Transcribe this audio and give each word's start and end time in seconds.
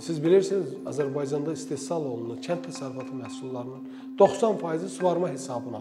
siz 0.00 0.24
bilirsiniz, 0.24 0.66
Azərbaycanda 0.86 1.52
istehsal 1.56 2.04
olunan 2.04 2.38
kənd 2.44 2.66
təsərrüfatı 2.68 3.16
məhsullarının 3.22 3.82
90% 4.20 4.88
suvarma 4.94 5.30
hesabına 5.32 5.80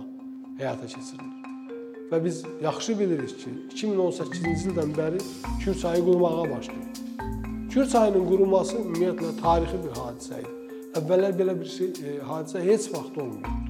həyata 0.59 0.87
keçirilir. 0.87 1.33
Və 2.11 2.23
biz 2.23 2.43
yaxşı 2.63 2.95
bilirik 2.99 3.33
ki, 3.41 3.51
2018-ci 3.73 4.71
ildən 4.71 4.93
bəri 4.97 5.19
Kür 5.63 5.75
çayı 5.81 6.05
qurumağa 6.05 6.45
başlayıb. 6.51 6.87
Kür 7.71 7.89
çayının 7.93 8.27
quruması 8.29 8.77
ümumiyyətlə 8.79 9.31
tarixi 9.41 9.77
bir 9.83 9.93
hadisə 10.01 10.39
idi. 10.41 10.53
Əvvəllər 10.97 11.33
belə 11.39 11.59
bir 11.59 11.69
şey, 11.77 11.87
e, 11.87 12.17
hadisə 12.29 12.63
heç 12.63 12.87
vaxt 12.93 13.17
olmayıb. 13.21 13.67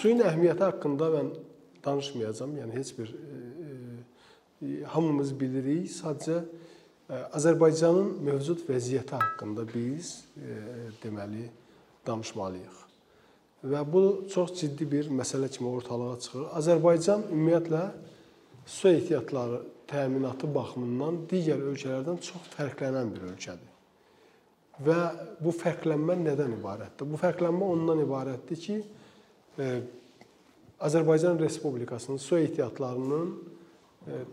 Suyun 0.00 0.24
əhəmiyyəti 0.26 0.64
haqqında 0.64 1.06
mən 1.12 1.28
danışmayacağam. 1.84 2.56
Yəni 2.62 2.78
heç 2.78 2.90
bir 2.98 3.12
e, 3.12 3.31
hamımız 4.94 5.32
bilirik. 5.40 5.90
Sadəcə 5.90 6.42
Azərbaycanın 7.36 8.14
mövcud 8.24 8.62
vəziyyəti 8.68 9.18
haqqında 9.18 9.66
biz 9.74 10.14
deməli 11.02 11.48
danışmalıyıq. 12.06 12.78
Və 13.62 13.82
bu 13.86 14.02
çox 14.32 14.56
ciddi 14.58 14.88
bir 14.90 15.10
məsələ 15.14 15.50
kimi 15.52 15.68
ortalığa 15.70 16.16
çıxır. 16.24 16.46
Azərbaycan 16.58 17.28
ümumiyyətlə 17.30 17.82
su 18.66 18.88
ehtiyatları 18.88 19.60
təminatı 19.90 20.48
baxımından 20.54 21.20
digər 21.30 21.62
ölkələrdən 21.70 22.18
çox 22.26 22.48
fərqlənən 22.56 23.12
bir 23.14 23.28
ölkədir. 23.32 23.70
Və 24.82 24.98
bu 25.42 25.52
fərqlənmə 25.54 26.16
nədən 26.24 26.56
ibarətdir? 26.56 27.06
Bu 27.06 27.20
fərqlənmə 27.20 27.68
ondan 27.74 28.00
ibarətdir 28.02 28.60
ki, 28.64 28.78
e, 29.58 29.68
Azərbaycan 30.82 31.38
Respublikasının 31.38 32.18
su 32.18 32.38
ehtiyatlarının 32.38 33.28
e, 33.30 33.51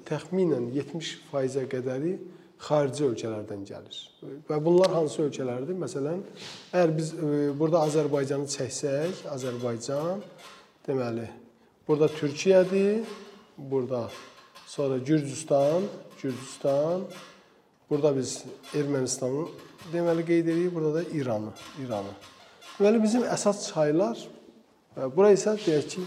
təxminən 0.09 0.69
70%-ə 0.73 1.65
qədəri 1.69 2.13
xarici 2.59 3.05
ölkələrdən 3.07 3.63
gəlir. 3.67 3.99
Və 4.49 4.57
bunlar 4.63 4.91
hansı 4.97 5.23
ölkələrdir? 5.27 5.77
Məsələn, 5.79 6.23
əgər 6.73 6.95
biz 6.97 7.13
e, 7.13 7.29
burada 7.59 7.85
Azərbaycanı 7.87 8.49
çəksək, 8.51 9.23
Azərbaycan 9.31 10.23
deməli, 10.87 11.29
burada 11.87 12.09
Türkiyədir, 12.17 13.05
burada 13.57 14.07
sonra 14.67 14.97
Gürcüstan, 14.97 15.87
Gürcüstan, 16.21 17.07
burada 17.89 18.11
biz 18.17 18.43
Ermənistanı 18.75 19.47
deməli 19.93 20.25
qeyd 20.27 20.51
edirik, 20.51 20.75
burada 20.75 20.99
da 20.99 21.15
İranı, 21.15 21.55
İranı. 21.85 22.13
Deməli 22.75 23.03
bizim 23.03 23.23
əsas 23.23 23.69
çaylar 23.71 24.19
e, 24.19 25.07
bura 25.15 25.31
isə 25.31 25.55
deyək 25.63 25.89
ki, 25.95 26.05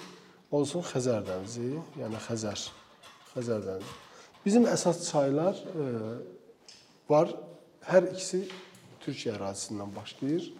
olsun 0.52 0.84
Xəzər 0.84 1.24
dənizi, 1.24 1.72
yəni 1.96 2.20
Xəzər, 2.28 2.68
Xəzər 3.32 3.62
dənizi. 3.64 3.94
Bizim 4.44 4.66
əsas 4.68 5.04
çaylar 5.06 5.58
e, 5.72 5.86
var. 7.10 7.30
Hər 7.86 8.10
ikisi 8.12 8.44
Türkiyə 9.02 9.36
ərazisindən 9.36 9.94
başlayır. 9.94 10.50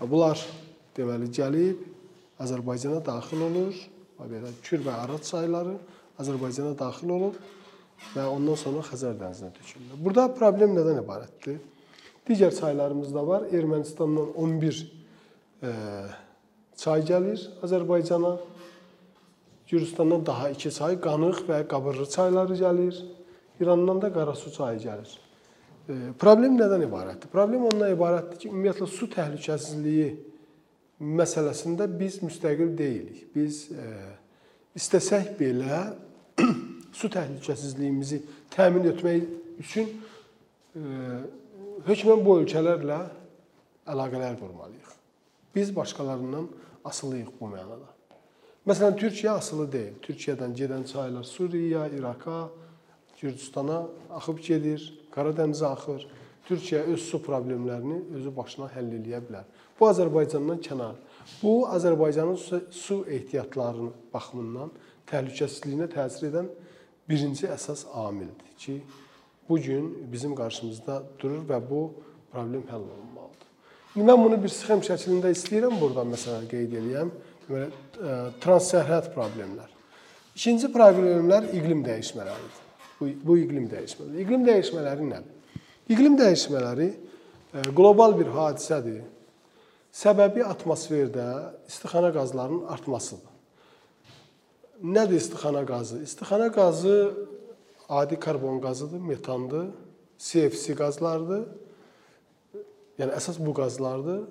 Bunlar 0.00 0.42
deməli 0.96 1.30
gəlib 1.34 1.80
Azərbaycana 2.40 3.00
daxil 3.06 3.46
olur. 3.46 3.80
Belə 4.20 4.52
Kür 4.66 4.84
və 4.84 4.98
Araz 5.06 5.30
çayları 5.30 5.74
Azərbaycana 6.20 6.74
daxil 6.78 7.12
olub 7.16 7.38
və 8.14 8.24
ondan 8.28 8.58
sonra 8.60 8.84
Xəzər 8.84 9.16
dənizinə 9.20 9.52
tökülür. 9.56 9.96
Burada 10.04 10.28
problem 10.36 10.74
nədən 10.76 11.00
ibarətdir? 11.02 11.60
Digər 12.28 12.52
çaylarımız 12.56 13.14
da 13.14 13.26
var. 13.26 13.46
Ermənistandan 13.48 14.34
11 14.36 14.80
e, 15.62 15.72
çay 16.76 17.04
gəlir 17.08 17.46
Azərbaycana. 17.64 18.36
Gürcüstandan 19.70 20.26
daha 20.26 20.50
2 20.50 20.70
çay, 20.74 20.96
Qanıq 21.00 21.44
və 21.48 21.62
Qabırlı 21.68 22.06
çayları 22.10 22.56
gəlir. 22.58 22.96
İrandan 23.60 24.02
da 24.02 24.12
Qarasu 24.12 24.52
çayı 24.52 24.80
gəlir. 24.82 25.12
Problem 26.18 26.58
nədən 26.58 26.84
ibarətdir? 26.86 27.30
Problem 27.32 27.66
ondan 27.68 27.92
ibarətdir 27.94 28.38
ki, 28.42 28.50
ümumiyyətlə 28.50 28.86
su 28.90 29.08
təhlükəsizliyi 29.10 30.08
məsələsində 31.00 31.86
biz 32.00 32.20
müstəqil 32.22 32.76
deyilik. 32.78 33.22
Biz 33.34 33.60
e, 33.72 33.86
istəsək 34.78 35.32
belə 35.38 35.80
su 36.98 37.10
təhlükəsizliyimizi 37.10 38.20
təmin 38.54 38.90
etmək 38.92 39.26
üçün 39.62 39.88
e, 40.76 40.82
hökmən 41.88 42.26
bu 42.26 42.40
ölkələrlə 42.42 43.00
əlaqələr 43.90 44.36
qurmalıyıq. 44.42 44.92
Biz 45.54 45.74
başqalarından 45.76 46.46
asılıyıq 46.84 47.32
bu 47.40 47.50
mənada. 47.50 47.88
Məsələn, 48.68 48.96
Türkiyə 49.00 49.38
asılı 49.38 49.66
deyil. 49.72 49.92
Türkiyədən 50.04 50.52
gedən 50.52 50.82
çaylar 50.84 51.24
Suriyaya, 51.24 51.86
İraqa, 51.96 52.50
Gürcüstana 53.20 53.86
axıb 54.12 54.42
gedir. 54.44 54.82
Qaradənizə 55.14 55.66
axır. 55.66 56.04
Türkiyə 56.48 56.82
öz 56.92 57.00
su 57.00 57.22
problemlərini 57.24 58.02
özü 58.18 58.34
başına 58.36 58.68
həll 58.74 58.92
eləyə 58.98 59.22
bilər. 59.24 59.46
Bu 59.80 59.88
Azərbaycandan 59.88 60.60
kənar. 60.66 60.98
Bu 61.42 61.54
Azərbaycanın 61.72 62.36
su 62.70 62.98
ehtiyatlarının 63.08 63.94
baxımından 64.14 64.72
təhlükəsizliyinə 65.08 65.88
təsir 65.94 66.28
edən 66.28 66.52
birinci 67.08 67.48
əsas 67.48 67.86
amildir 67.94 68.56
ki, 68.58 68.80
bu 69.48 69.58
gün 69.58 69.92
bizim 70.12 70.34
qarşımızda 70.36 71.02
durur 71.18 71.46
və 71.48 71.62
bu 71.70 71.82
problem 72.32 72.62
həll 72.68 72.84
olunmalıdır. 72.84 73.48
İndi 73.96 74.06
mən 74.06 74.24
bunu 74.24 74.36
bir 74.42 74.52
sxem 74.52 74.84
şəklində 74.86 75.32
istəyirəm 75.34 75.80
buradan 75.80 76.12
məsələn 76.12 76.44
qeyd 76.50 76.76
eləyəm. 76.82 77.08
Belə 77.50 77.66
e, 77.66 78.16
transsərhəd 78.42 79.10
problemlər. 79.14 79.70
İkinci 80.38 80.70
problemlər 80.72 81.50
iqlim 81.56 81.82
dəyişmələridir 81.84 82.66
bu, 83.00 83.08
bu 83.24 83.38
iqlim 83.40 83.68
dəyişmələri. 83.70 84.20
İqlim 84.24 84.44
dəyişmələri 84.46 85.08
nədir? 85.08 85.64
İqlim 85.90 86.18
dəyişmələri 86.20 86.88
e, 86.90 87.64
qlobal 87.76 88.14
bir 88.18 88.30
hadisədir. 88.34 89.02
Səbəbi 89.90 90.44
atmosferdə 90.46 91.26
istixana 91.66 92.12
qazlarının 92.14 92.68
artmasıdır. 92.70 93.26
Nədir 94.80 95.18
istixana 95.18 95.64
qazı? 95.66 96.02
İstixana 96.06 96.52
qazı 96.52 96.94
adi 97.88 98.20
karbon 98.20 98.60
qazıdır, 98.60 99.00
metandır, 99.00 99.66
CFC 100.18 100.76
qazlardır. 100.78 101.48
Yəni 103.00 103.16
əsas 103.16 103.40
bu 103.42 103.54
qazlardır. 103.56 104.22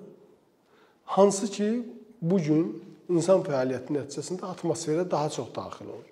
Hansı 1.04 1.50
ki 1.50 1.68
bu 2.22 2.38
gün 2.38 2.66
insan 3.10 3.42
fəaliyyəti 3.46 3.94
nəticəsində 3.96 4.48
atmosferə 4.54 5.04
daha 5.10 5.30
çox 5.32 5.50
daxil 5.54 5.90
olur. 5.90 6.08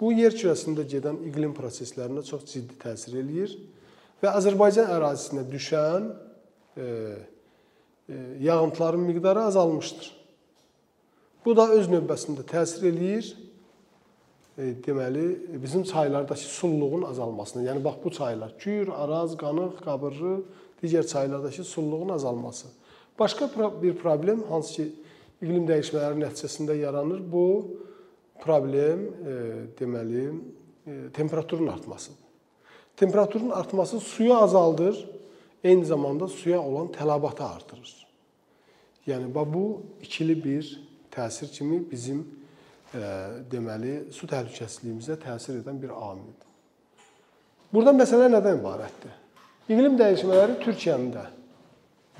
Bu 0.00 0.12
yer 0.16 0.32
kürəsində 0.32 0.86
gedən 0.88 1.20
iqlim 1.28 1.52
proseslərinə 1.56 2.22
çox 2.24 2.46
ciddi 2.48 2.78
təsir 2.80 3.18
eləyir 3.20 3.52
və 4.22 4.32
Azərbaycan 4.38 4.88
ərazisinə 4.94 5.44
düşən 5.50 6.08
e, 6.80 6.86
e, 8.08 8.16
yağıntıların 8.46 9.04
miqdarı 9.10 9.44
azalmışdır. 9.50 10.08
Bu 11.44 11.56
da 11.56 11.68
öz 11.76 11.88
növbəsində 11.92 12.46
təsir 12.48 12.88
eləyir 12.88 13.28
e, 14.56 14.72
deməli 14.86 15.26
bizim 15.60 15.84
çaylardakı 15.84 16.48
sulluğun 16.48 17.04
azalmasına. 17.10 17.66
Yəni 17.68 17.84
bax 17.84 18.00
bu 18.04 18.10
çaylar 18.10 18.56
Kür, 18.58 18.88
Araz, 18.88 19.36
Qanıq, 19.36 19.84
Qabırlı, 19.84 20.40
digər 20.82 21.06
çaylardakı 21.06 21.64
sulluğun 21.64 22.08
azalması. 22.08 22.68
Başqa 23.18 23.50
bir 23.82 23.96
problem 23.96 24.42
hansı 24.48 24.74
ki 24.74 24.92
iqlim 25.40 25.66
dəyişmələri 25.68 26.20
nəticəsində 26.20 26.76
yaranır. 26.78 27.22
Bu 27.32 27.46
problem 28.40 29.06
e, 29.06 29.36
deməli 29.78 30.26
e, 30.28 30.32
temperaturun 31.12 31.66
artmasıdır. 31.66 32.28
Temperaturun 32.96 33.50
artması 33.50 34.00
suyu 34.00 34.34
azaldır, 34.34 35.08
eyni 35.64 35.84
zamanda 35.84 36.28
suya 36.28 36.60
olan 36.60 36.92
tələbatı 36.92 37.44
artırır. 37.44 37.96
Yəni 39.06 39.34
bu 39.34 39.82
ikili 40.02 40.44
bir 40.44 40.80
təsir 41.12 41.50
kimi 41.52 41.80
bizim 41.90 42.20
e, 42.94 43.00
deməli 43.52 44.12
su 44.12 44.26
təhlükəsizliyimizə 44.26 45.16
təsir 45.20 45.62
edən 45.62 45.80
bir 45.82 45.94
amildir. 45.96 46.48
Burada 47.72 47.94
məsələ 47.94 48.28
nədən 48.34 48.60
ibarətdir? 48.60 49.16
İqlim 49.70 49.96
dəyişmələri 49.98 50.58
Türkiyəni 50.64 51.12
də 51.14 51.24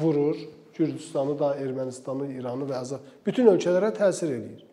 vurur, 0.00 0.36
Gürcüstanı 0.80 1.36
da, 1.38 1.52
Ermənistanı, 1.60 2.30
İranı 2.38 2.68
və 2.70 2.78
Azər 2.80 3.02
bütün 3.26 3.50
ölkələrə 3.52 3.92
təsir 3.96 4.32
eləyir. 4.32 4.64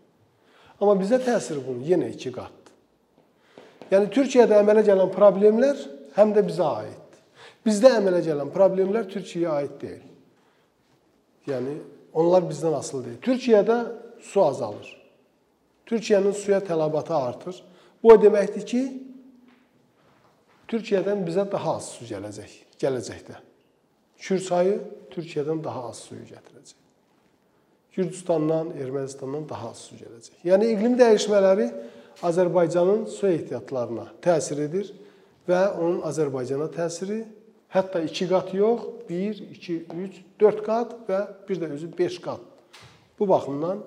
Amma 0.79 0.95
bizə 1.01 1.19
təsiri 1.19 1.59
bunun 1.65 1.83
yenə 1.83 2.07
2 2.13 2.31
qatdır. 2.35 2.75
Yəni 3.91 4.11
Türkiyədə 4.15 4.61
əmələ 4.61 4.83
gələn 4.87 5.11
problemlər 5.11 5.79
həm 6.15 6.31
də 6.35 6.43
bizə 6.47 6.67
aiddir. 6.83 7.23
Bizdə 7.67 7.91
əmələ 7.99 8.21
gələn 8.23 8.51
problemlər 8.53 9.07
Türkiyəyə 9.11 9.55
aid 9.57 9.73
deyil. 9.81 10.05
Yəni 11.47 11.75
onlar 12.17 12.47
bizdən 12.47 12.77
asılı 12.77 13.05
deyil. 13.07 13.19
Türkiyədə 13.27 13.77
su 14.29 14.43
azalır. 14.43 14.93
Türkiyənin 15.87 16.35
suya 16.35 16.61
tələbatı 16.63 17.15
artır. 17.15 17.59
Bu 18.03 18.13
o 18.13 18.21
deməkdir 18.21 18.63
ki, 18.67 18.81
Türkiyədən 20.71 21.23
bizə 21.27 21.47
daha 21.51 21.77
az 21.79 21.91
su 21.95 22.07
gələcək 22.07 22.55
gələcəkdə. 22.81 23.39
Kür 24.17 24.39
çayı 24.41 24.79
Türkiyədən 25.13 25.63
daha 25.63 25.87
az 25.89 26.03
suyu 26.07 26.25
gətirəcək. 26.29 26.77
Gürcüstandan, 27.97 28.71
Ermənistandan 28.77 29.47
daha 29.49 29.71
az 29.73 29.83
su 29.87 29.97
gələcək. 29.97 30.41
Yəni 30.45 30.71
iqlim 30.75 30.97
dəyişmələri 30.99 31.67
Azərbaycanın 32.25 33.05
su 33.09 33.27
ehtiyatlarına 33.29 34.07
təsir 34.21 34.61
edir 34.67 34.91
və 35.49 35.61
onun 35.77 36.03
Azərbaycana 36.05 36.69
təsiri 36.73 37.23
hətta 37.73 38.01
2 38.05 38.27
qat 38.29 38.53
yox, 38.53 38.85
1, 39.09 39.41
2, 39.57 39.77
3, 39.93 40.21
4 40.39 40.63
qat 40.65 40.93
və 41.09 41.21
bir 41.49 41.61
də 41.61 41.71
özü 41.77 41.89
5 41.97 42.19
qat. 42.21 42.41
Bu 43.19 43.27
baxımdan 43.29 43.81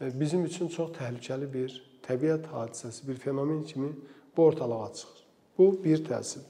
e, 0.00 0.20
bizim 0.20 0.44
üçün 0.44 0.68
çox 0.68 0.92
təhlükəli 0.98 1.48
bir 1.52 1.80
təbiət 2.04 2.48
hadisəsi, 2.52 3.06
bir 3.08 3.16
fenomen 3.16 3.62
kimi 3.64 3.92
bu 4.36 4.44
ortalığa 4.44 4.92
çıxır. 4.92 5.24
Bu 5.58 5.72
bir 5.84 6.04
təsir. 6.04 6.44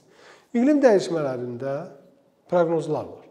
İqlim 0.53 0.83
dəyişmələrində 0.83 1.75
proqnozlar 2.51 3.03
var. 3.03 3.25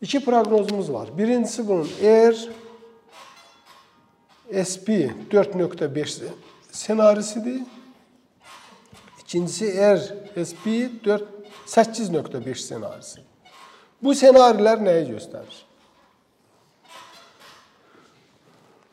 İki 0.00 0.24
proqnozumuz 0.24 0.92
var. 0.92 1.18
Birincisi 1.18 1.68
bunun 1.68 1.88
ER 2.02 2.48
SP 4.70 4.88
4.5 4.88 6.22
senarisidir. 6.70 7.60
İkincisi 9.20 9.64
R 9.74 9.98
SP 10.48 10.64
4 11.04 11.24
8.5 11.66 12.54
senarisi. 12.54 13.20
Bu 14.02 14.12
senarilər 14.18 14.82
nəyi 14.82 15.06
göstərir? 15.14 15.60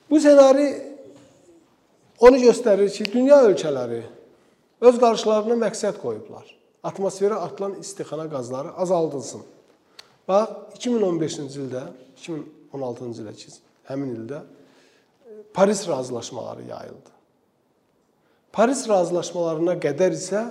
Bu 0.09 0.19
senari 0.19 0.67
onu 2.19 2.37
göstərir 2.37 2.89
ki, 2.93 3.09
dünya 3.13 3.41
ölkələri 3.49 4.03
öz 4.81 4.99
qarşılarına 5.01 5.57
məqsəd 5.65 5.97
qoyublar. 6.01 6.58
Atmosferə 6.83 7.35
atılan 7.35 7.75
istixana 7.79 8.29
qazları 8.29 8.73
azaldılsın. 8.73 9.41
Bax 10.27 10.49
2015-ci 10.79 11.59
ildə, 11.65 11.83
2016-cı 12.21 13.23
ildə 13.23 13.33
ki, 13.35 13.53
həmin 13.89 14.15
ildə 14.21 14.43
Paris 15.53 15.87
razılaşmaları 15.87 16.67
yayıldı. 16.69 17.11
Paris 18.53 18.85
razılaşmalarına 18.89 19.75
qədər 19.81 20.15
isə 20.15 20.43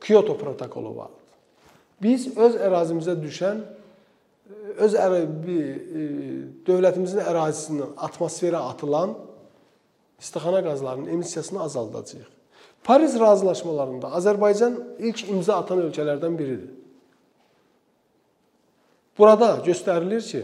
Kyoto 0.00 0.36
protokolu 0.38 0.94
vardı. 0.96 1.18
Biz 2.02 2.30
öz 2.36 2.54
ərazimizə 2.56 3.14
düşən 3.20 3.60
öz 4.80 4.94
ərazi 4.96 5.56
dövlətimizin 6.66 7.20
ərazisindən 7.20 7.92
atmosferə 8.08 8.62
atılan 8.72 9.12
istixana 10.20 10.62
qazlarının 10.64 11.12
emissiyasını 11.12 11.62
azaldacağıq. 11.62 12.39
Paris 12.84 13.14
razılaşmalarında 13.20 14.08
Azərbaycan 14.18 14.78
ilk 14.98 15.28
imza 15.28 15.60
atan 15.60 15.82
ölkələrdən 15.84 16.38
biridir. 16.38 16.70
Burada 19.18 19.58
göstərilir 19.66 20.24
ki, 20.24 20.42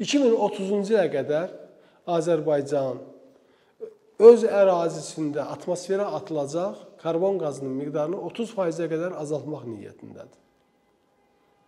2030-cu 0.00 0.80
ilə 0.94 1.04
qədər 1.12 1.52
Azərbaycan 2.08 3.02
öz 4.18 4.44
ərazisində 4.46 5.44
atmosferə 5.52 6.06
atılacaq 6.18 6.80
karbon 7.02 7.38
qazının 7.42 7.76
miqdarını 7.82 8.18
30%-ə 8.30 8.88
qədər 8.90 9.14
azaltmaq 9.20 9.66
niyyətindədir. 9.68 10.38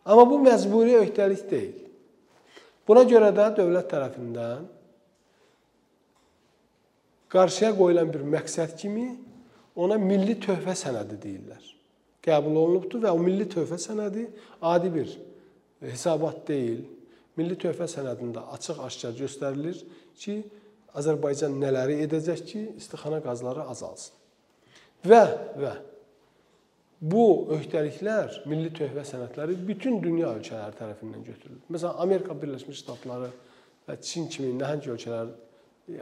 Amma 0.08 0.24
bu 0.30 0.40
məcburi 0.42 0.96
öhdəlik 1.02 1.44
deyil. 1.50 1.76
Buna 2.88 3.04
görə 3.06 3.28
də 3.36 3.50
dövlət 3.58 3.90
tərəfindən 3.92 4.64
qarşıya 7.30 7.74
qoyulan 7.76 8.08
bir 8.10 8.24
məqsəd 8.34 8.72
kimi 8.80 9.10
ona 9.80 9.98
milli 10.00 10.36
töhfə 10.42 10.74
sənədi 10.76 11.18
deyirlər. 11.22 11.66
Qəbul 12.24 12.56
olunubdur 12.60 13.02
və 13.04 13.12
o 13.16 13.20
milli 13.20 13.46
töhfə 13.48 13.78
sənədi 13.80 14.26
adi 14.70 14.92
bir 14.92 15.12
hesabat 15.88 16.42
deyil. 16.48 16.82
Milli 17.38 17.56
töhfə 17.60 17.86
sənədində 17.88 18.44
açıq-aşkar 18.56 19.14
göstərilir 19.16 19.78
ki, 20.20 20.40
Azərbaycan 20.98 21.54
nələri 21.62 22.00
edəcək 22.04 22.42
ki, 22.48 22.64
istixana 22.80 23.20
qazları 23.24 23.64
azalsın. 23.70 24.16
Və 25.06 25.22
və 25.56 25.74
bu 27.00 27.24
öhdəliklər, 27.54 28.42
milli 28.50 28.72
töhfə 28.76 29.06
sənədləri 29.08 29.54
bütün 29.64 30.02
dünya 30.04 30.34
ölkələri 30.34 30.76
tərəfindən 30.76 31.22
götürülür. 31.24 31.62
Məsələn, 31.72 31.96
Amerika 32.04 32.36
Birləşmiş 32.36 32.82
Ştatları 32.82 33.30
və 33.88 33.96
Çin 34.04 34.28
kimi 34.28 34.52
nəhəng 34.58 34.90
ölkələr 34.92 35.30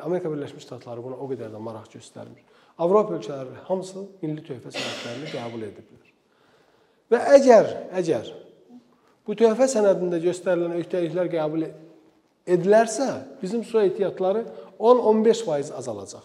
Amerika 0.03 0.33
Birləşmiş 0.33 0.67
Ştatları 0.67 1.05
buna 1.05 1.21
o 1.23 1.29
qədər 1.31 1.53
də 1.55 1.61
maraq 1.63 1.93
göstərmir. 1.95 2.43
Avropa 2.79 3.17
ölkələri 3.17 3.65
hamısı 3.67 4.05
milli 4.23 4.45
töhfə 4.47 4.71
sənədlərini 4.71 5.33
qəbul 5.33 5.65
ediblər. 5.67 6.11
Və 7.11 7.21
əgər 7.39 7.71
əgər 7.99 8.31
bu 9.27 9.35
töhfə 9.39 9.67
sənədində 9.73 10.21
göstərilən 10.23 10.77
öhdəliklər 10.79 11.31
qəbul 11.33 11.67
edilərsə, 12.49 13.09
bizim 13.43 13.65
su 13.67 13.81
ehtiyatları 13.83 14.45
10-15% 14.79 15.75
azalacaq. 15.81 16.23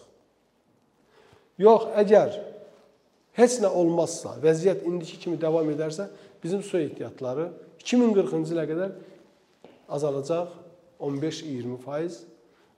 Yox, 1.58 1.90
əgər 2.00 2.38
heç 3.38 3.58
nə 3.62 3.70
olmazsa, 3.74 4.36
vəziyyət 4.42 4.86
indiki 4.86 5.18
kimi 5.24 5.40
davam 5.40 5.68
edərsə, 5.74 6.08
bizim 6.42 6.62
su 6.62 6.78
ehtiyatları 6.78 7.50
2040-cı 7.82 8.54
ilə 8.54 8.68
qədər 8.70 8.94
azalacaq 9.98 10.54
15-20% 11.02 12.22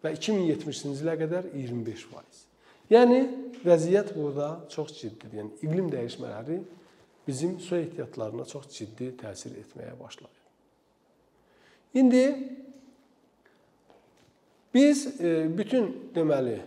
və 0.03 0.17
2070-ci 0.17 0.97
ilə 1.05 1.21
qədər 1.21 1.53
25%. 1.53 2.46
Yəni 2.91 3.21
vəziyyət 3.65 4.13
burada 4.15 4.51
çox 4.71 4.93
ciddidir. 5.01 5.41
Yəni 5.41 5.63
iqlim 5.67 5.91
dəyişmələri 5.91 6.61
bizim 7.27 7.59
su 7.61 7.77
ehtiyatlarına 7.77 8.45
çox 8.47 8.69
ciddi 8.75 9.11
təsir 9.19 9.57
etməyə 9.63 9.97
başlayır. 9.99 10.43
İndi 11.95 12.27
Biz 14.77 15.21
e, 15.21 15.29
bütün 15.59 15.87
deməli 16.13 16.59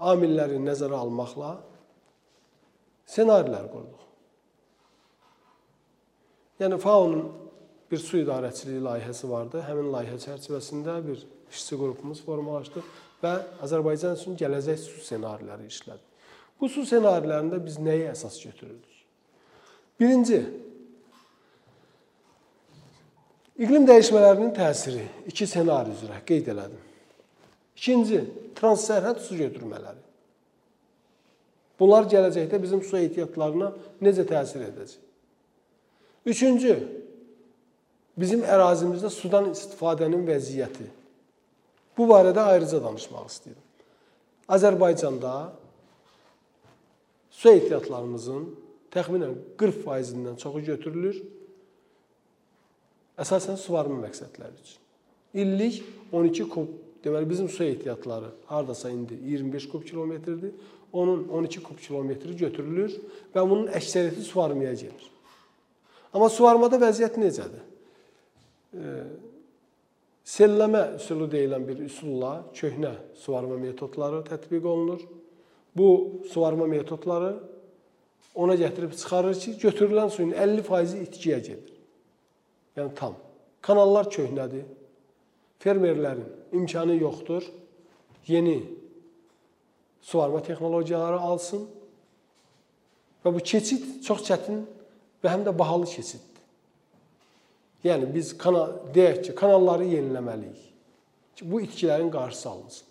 amilləri 0.00 0.56
nəzərə 0.64 0.96
almaqla 0.96 1.50
ssenarilər 3.04 3.66
qurduq. 3.68 4.06
Yəni 6.62 6.78
FAO-nun 6.80 7.26
bir 7.90 8.00
su 8.00 8.22
idarəçiliyi 8.22 8.80
layihəsi 8.86 9.28
vardı. 9.28 9.60
Həmin 9.66 9.90
layihə 9.92 10.16
çərçivəsində 10.24 10.94
bir 11.04 11.20
işçi 11.52 11.76
qrupumuz 11.82 12.24
formalaşdı 12.24 12.80
və 13.22 13.34
Azərbaycan 13.64 14.16
üçün 14.18 14.38
gələcək 14.40 14.80
su 14.80 15.02
ssenariləri 15.04 15.68
işlədi. 15.70 16.02
Bu 16.60 16.68
su 16.68 16.84
ssenarilərində 16.84 17.60
biz 17.64 17.78
nəyi 17.80 18.10
əsas 18.10 18.36
götürürdük? 18.42 18.98
Birinci, 20.00 20.40
iqlim 23.60 23.88
dəyişmələrinin 23.88 24.52
təsiri 24.56 25.06
iki 25.28 25.48
ssenari 25.48 25.92
üzrə 25.96 26.20
qeyd 26.28 26.52
elədim. 26.52 26.86
İkinci, 27.80 28.22
transsərhəd 28.58 29.20
su 29.24 29.36
götürmələri. 29.40 30.00
Bunlar 31.80 32.04
gələcəkdə 32.12 32.60
bizim 32.60 32.82
su 32.84 32.98
ehtiyatlarına 32.98 33.70
necə 34.04 34.26
təsir 34.28 34.66
edəcək? 34.66 34.98
Üçüncü, 36.28 36.74
bizim 38.20 38.42
ərazimizdə 38.44 39.08
sudan 39.12 39.48
istifadənin 39.54 40.26
vəziyyəti. 40.28 40.90
Bu 42.00 42.06
barədə 42.08 42.40
ayrıca 42.48 42.80
danışmaq 42.80 43.26
istəyirəm. 43.28 43.66
Azərbaycanda 44.56 45.34
su 47.30 47.52
ehtiyatlarımızın 47.52 48.46
təxminən 48.94 49.34
40%-dən 49.60 50.38
çoxu 50.40 50.64
götürülür. 50.72 51.18
Əsasən 53.20 53.60
suvarma 53.60 54.00
məqsədləri 54.06 54.62
üçün. 54.64 54.86
İllik 55.44 55.84
12 56.12 56.48
kub 56.48 56.78
Deməli 57.04 57.28
bizim 57.30 57.48
su 57.48 57.64
ehtiyatları 57.64 58.26
hardasa 58.46 58.90
indi 58.90 59.18
25 59.24 59.68
kub 59.68 59.84
kilometrdir. 59.84 60.52
Onun 60.92 61.28
12 61.28 61.62
kub 61.62 61.78
kilometri 61.78 62.36
götürülür 62.36 62.92
və 63.34 63.44
bunun 63.50 63.70
əksəriyyəti 63.72 64.24
suvarmaya 64.26 64.74
gedir. 64.74 65.06
Amma 66.12 66.28
suvarmada 66.28 66.76
vəziyyət 66.82 67.16
necədir? 67.22 67.62
E, 68.74 68.92
selləmə 70.26 70.96
üsulu 70.98 71.28
deyilən 71.30 71.64
bir 71.68 71.80
üsulla 71.86 72.32
köhnə 72.56 72.92
suvarma 73.18 73.56
metodları 73.60 74.22
tətbiq 74.28 74.66
olunur. 74.66 75.00
Bu 75.76 75.88
suvarma 76.32 76.66
metodları 76.66 77.34
ona 78.34 78.54
gətirib 78.54 78.92
çıxarır 78.94 79.34
ki, 79.34 79.56
götürülən 79.62 80.10
suyun 80.10 80.32
50%-i 80.32 81.04
itkiyə 81.06 81.38
gedir. 81.38 81.80
Yəni 82.76 82.94
tam. 82.94 83.16
Kanallar 83.62 84.06
köhnədir 84.12 84.64
fermerlərin 85.60 86.28
imkanı 86.52 86.96
yoxdur. 86.96 87.44
Yeni 88.26 88.62
suvarma 90.00 90.42
texnologiyaları 90.42 91.20
alsın. 91.20 91.66
Və 93.24 93.34
bu 93.34 93.42
keçid 93.44 94.00
çox 94.06 94.24
çətin 94.28 94.62
və 95.20 95.32
həm 95.34 95.44
də 95.44 95.52
bahalı 95.58 95.88
keçiddir. 95.90 96.29
Yəni 97.84 98.10
biz 98.14 98.34
kanal 98.38 98.74
deyək 98.94 99.22
ki, 99.26 99.34
kanalları 99.38 99.86
yeniləməliyik. 99.88 100.64
Ki 101.36 101.46
bu 101.48 101.62
itkilərin 101.64 102.10
qarşısı 102.12 102.48
alınsın. 102.50 102.86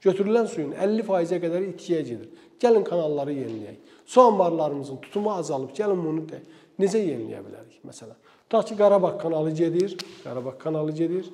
Götürülən 0.00 0.48
suyun 0.48 0.72
50%-ə 0.72 1.40
qədər 1.42 1.66
itkiyə 1.74 2.00
gedir. 2.06 2.28
Gəlin 2.60 2.84
kanalları 2.86 3.34
yeniləyək. 3.36 3.76
Su 4.06 4.22
anbarlarımızın 4.22 4.96
tutumu 5.04 5.32
azalıb, 5.34 5.74
gəlin 5.76 6.00
bunu 6.04 6.24
da 6.30 6.40
necə 6.80 7.02
yeniləyə 7.04 7.42
bilərik 7.44 7.84
məsələn? 7.84 8.16
Tutaq 8.48 8.70
ki, 8.70 8.76
Qarabağ 8.80 9.18
kanalı 9.18 9.50
gedir, 9.50 9.98
Qarabağ 10.24 10.56
kanalı 10.58 10.92
gedir. 10.96 11.28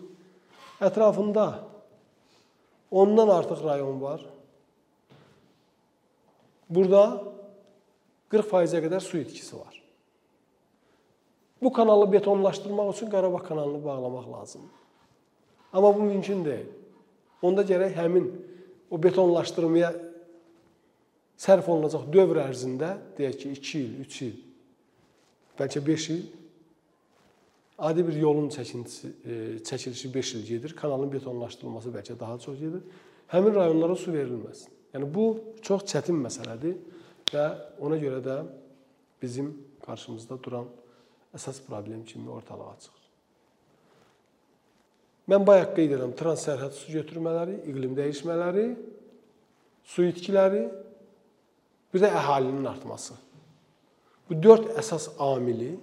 Ətrafında 0.83 1.47
ondan 2.91 3.29
artıq 3.29 3.63
rayon 3.65 4.03
var. 4.03 4.27
Burada 6.69 7.23
40%-ə 8.35 8.83
qədər 8.83 9.01
su 9.01 9.23
itkisi 9.23 9.55
var. 9.57 9.76
Bu 11.63 11.73
kanalı 11.73 12.13
betonlaşdırmaq 12.13 12.93
üçün 12.93 13.11
Qarabağ 13.11 13.39
kanalını 13.39 13.85
bağlamaq 13.85 14.33
lazımdır. 14.33 14.71
Amma 15.73 15.95
bu 15.95 16.03
mümkün 16.03 16.45
deyil. 16.45 16.67
Onda 17.43 17.63
gərək 17.63 17.95
həmin 17.97 18.31
o 18.91 19.03
betonlaşdırmaya 19.03 19.93
sərf 21.37 21.69
olunacaq 21.69 22.07
dövr 22.13 22.41
ərzində, 22.47 22.97
deyək 23.19 23.37
ki, 23.43 23.51
2 23.61 23.79
il, 23.79 23.91
3 24.07 24.21
il, 24.27 24.37
bəlkə 25.59 25.83
5 25.87 26.07
il 26.15 26.23
adi 27.79 28.07
bir 28.07 28.17
yolun 28.17 28.49
çəkintisi, 28.49 29.11
e, 29.25 29.35
çəkilişi 29.65 30.15
5 30.15 30.35
il 30.35 30.47
gedir, 30.47 30.77
kanalın 30.77 31.13
betonlaşdırılması 31.13 31.93
bəlkə 31.93 32.19
daha 32.21 32.39
çox 32.39 32.59
gedir. 32.59 32.81
Həmin 33.29 33.55
rayonlara 33.55 33.97
su 33.97 34.15
verilməsin. 34.15 34.73
Yəni 34.95 35.13
bu 35.15 35.27
çox 35.63 35.85
çətin 35.93 36.17
məsələdir 36.25 36.79
və 37.35 37.47
ona 37.85 37.99
görə 38.01 38.23
də 38.25 38.37
bizim 39.23 39.53
qarşımızda 39.85 40.43
duran 40.43 40.71
əsas 41.37 41.61
problem 41.67 42.05
kimi 42.09 42.31
ortalığa 42.33 42.75
çıxır. 42.81 43.05
Mən 45.31 45.47
bayaq 45.47 45.73
qeyd 45.75 45.91
edirəm, 45.91 46.13
transsərhəd 46.19 46.75
su 46.77 46.93
götürmələri, 46.95 47.59
iqlim 47.71 47.97
dəyişmələri, 47.99 48.67
su 49.91 50.07
itkiləri, 50.07 50.65
bir 51.93 52.03
də 52.05 52.11
əhalinin 52.21 52.69
artması. 52.71 53.17
Bu 54.29 54.39
4 54.43 54.77
əsas 54.83 55.09
amili 55.23 55.75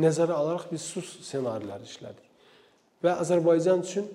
nəzərə 0.00 0.34
alaraq 0.34 0.68
biz 0.72 0.86
su 0.86 1.02
ssenariləri 1.06 1.86
işlədik. 1.86 2.30
Və 3.02 3.14
Azərbaycan 3.22 3.82
üçün 3.84 4.06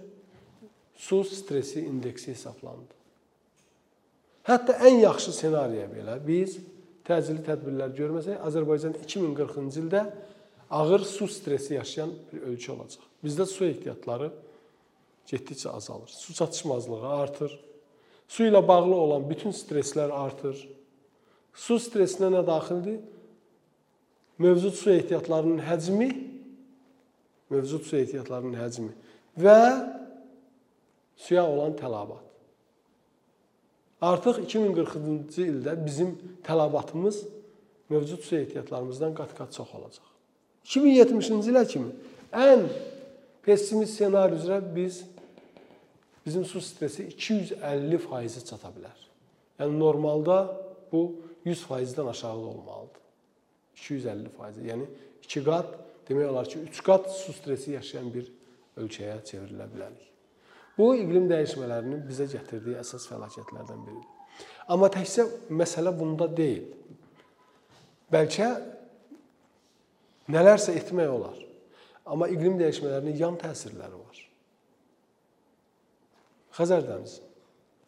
su 0.99 1.21
stresi 1.23 1.85
indeksi 1.87 2.33
hesablandı. 2.33 2.95
Hətta 4.49 4.79
ən 4.87 4.99
yaxşı 5.03 5.35
ssenariyə 5.35 5.87
belə 5.91 6.17
biz 6.25 6.57
təcili 7.07 7.43
tədbirlər 7.45 7.93
görməsək, 7.97 8.39
Azərbaycan 8.45 8.95
2040-cı 9.03 9.83
ildə 9.83 10.03
ağır 10.69 10.99
su 10.99 11.27
stresi 11.27 11.73
yaşayan 11.73 12.11
bir 12.31 12.45
ölkə 12.51 12.71
olacaq. 12.71 13.05
Bizdə 13.23 13.45
su 13.49 13.65
ehtiyatları 13.65 14.31
getdikcə 15.29 15.69
azalır. 15.69 16.07
Su 16.07 16.33
çatışmazlığı 16.33 17.07
artır. 17.07 17.59
Su 18.27 18.45
ilə 18.45 18.61
bağlı 18.67 18.95
olan 18.95 19.29
bütün 19.29 19.53
stresslər 19.55 20.13
artır. 20.13 20.57
Su 21.53 21.79
stresinə 21.81 22.29
nə 22.33 22.45
daxildir? 22.45 22.99
Mövcud 24.39 24.77
su 24.79 24.91
ehtiyatlarının 24.93 25.59
həcmi, 25.67 26.09
mövcud 27.49 27.83
su 27.83 27.97
ehtiyatlarının 27.99 28.55
həcmi 28.55 28.93
və 29.41 29.57
suya 31.19 31.43
olan 31.43 31.75
tələbat. 31.75 32.23
Artıq 33.99 34.39
2040-cı 34.45 35.43
ildə 35.43 35.73
bizim 35.85 36.13
tələbatımız 36.47 37.25
mövcud 37.91 38.23
su 38.23 38.37
ehtiyatlarımızdan 38.37 39.17
qat-qat 39.17 39.51
çox 39.57 39.75
olacaq. 39.75 40.08
2070-ci 40.69 41.49
ilə 41.51 41.63
kimi 41.69 41.91
ən 42.35 42.67
pessimist 43.45 43.97
ssenari 43.97 44.37
üzrə 44.37 44.59
biz 44.75 45.03
bizim 46.25 46.45
su 46.45 46.61
stresi 46.61 47.07
250% 47.09 48.45
çata 48.45 48.69
bilər. 48.75 48.97
Yəni 49.59 49.79
normalda 49.79 50.39
bu 50.91 51.15
100%-dən 51.45 52.09
aşağıda 52.09 52.51
olmalıdır. 52.53 53.01
250%. 53.75 54.61
Yəni 54.69 54.85
2 55.23 55.43
qat, 55.43 55.73
demək 56.09 56.29
olar 56.29 56.49
ki, 56.49 56.59
3 56.59 56.83
qat 56.83 57.09
su 57.15 57.33
stresi 57.33 57.71
yaşayan 57.71 58.13
bir 58.13 58.29
ölkəyə 58.77 59.19
çevrilə 59.25 59.67
bilərik. 59.73 60.05
Bu 60.77 60.93
iqlim 60.95 61.27
dəyişmələrinin 61.31 62.05
bizə 62.07 62.29
gətirdiyi 62.31 62.77
əsas 62.79 63.07
fəlakətlərdən 63.11 63.81
biridir. 63.87 64.45
Amma 64.71 64.87
təkcə 64.93 65.25
məsələ 65.49 65.91
bunda 65.97 66.29
deyil. 66.37 66.69
Bəlkə 68.13 68.49
nələrsə 70.29 70.75
etmək 70.79 71.09
olar. 71.11 71.37
Amma 72.09 72.29
iqlim 72.31 72.57
dəyişmələrinin 72.59 73.17
yan 73.19 73.37
təsirləri 73.41 73.97
var. 73.99 74.21
Xəzər 76.57 76.85
dənizi. 76.87 77.21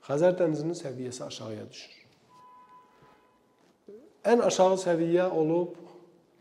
Xəzər 0.06 0.38
dənizinin 0.40 0.78
səviyyəsi 0.78 1.24
aşağıya 1.26 1.66
düşür. 1.70 1.98
Ən 4.32 4.44
aşağı 4.46 4.78
səviyyə 4.84 5.28
olub 5.34 5.78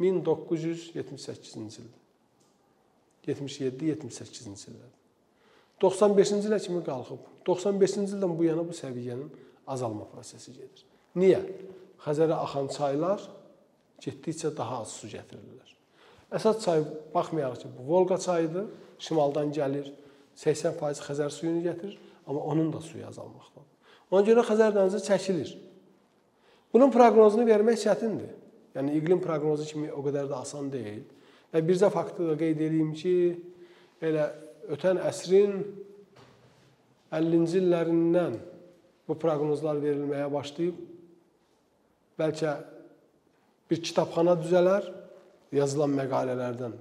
1978-ci 0.00 1.58
ildə. 1.60 1.98
77-78-ci 3.26 4.72
ildə. 4.72 4.88
95-ci 5.80 6.48
ilə 6.48 6.60
kimi 6.60 6.84
qalxıb. 6.84 7.24
95-ci 7.48 8.06
ildən 8.06 8.36
bu 8.36 8.48
yana 8.48 8.64
bu 8.68 8.76
səviyyənin 8.76 9.30
azalma 9.70 10.06
prosesi 10.12 10.52
gedir. 10.52 10.84
Niyə? 11.16 11.40
Xəzərə 12.04 12.36
axan 12.44 12.68
çaylar 12.72 13.24
getdikcə 14.00 14.52
daha 14.56 14.82
az 14.84 14.92
su 15.00 15.08
gətirirlər. 15.12 15.76
Əsas 16.30 16.60
çay 16.62 16.84
baxmayaraq 17.14 17.58
ki, 17.62 17.68
bu 17.76 17.86
Volqa 17.92 18.18
çayıdır, 18.18 18.68
şimaldan 19.02 19.50
gəlir, 19.54 19.90
80% 20.38 21.02
Xəzər 21.06 21.30
suyunu 21.34 21.64
gətirir, 21.64 21.96
amma 22.26 22.40
onun 22.52 22.72
da 22.72 22.80
suyu 22.80 23.06
azalmaqdadır. 23.08 23.66
Ona 24.10 24.22
görə 24.26 24.44
Xəzər 24.46 24.74
dənizi 24.76 25.02
çəkilir. 25.06 25.50
Bunun 26.72 26.92
proqnozunu 26.94 27.46
vermək 27.48 27.82
çətindir. 27.82 28.30
Yəni 28.76 28.94
iqlim 29.00 29.22
proqnozu 29.22 29.66
kimi 29.66 29.90
o 29.90 30.02
qədər 30.06 30.30
də 30.30 30.38
asan 30.38 30.70
deyil. 30.70 31.02
Və 31.50 31.62
bircə 31.66 31.90
faktı 31.90 32.28
da 32.30 32.36
qeyd 32.38 32.60
edeyim 32.62 32.92
ki, 32.94 33.14
elə 34.06 34.28
ötən 34.70 35.00
əsrin 35.02 35.64
50-ci 37.10 37.58
illərindən 37.58 38.38
bu 39.08 39.16
proqnozlar 39.18 39.80
verilməyə 39.82 40.28
başlayıb. 40.30 40.78
Bəlkə 42.20 42.54
bir 43.70 43.82
kitabxana 43.82 44.36
düzələr, 44.38 44.86
yazılan 45.52 45.94
məqalələrdən 45.98 46.74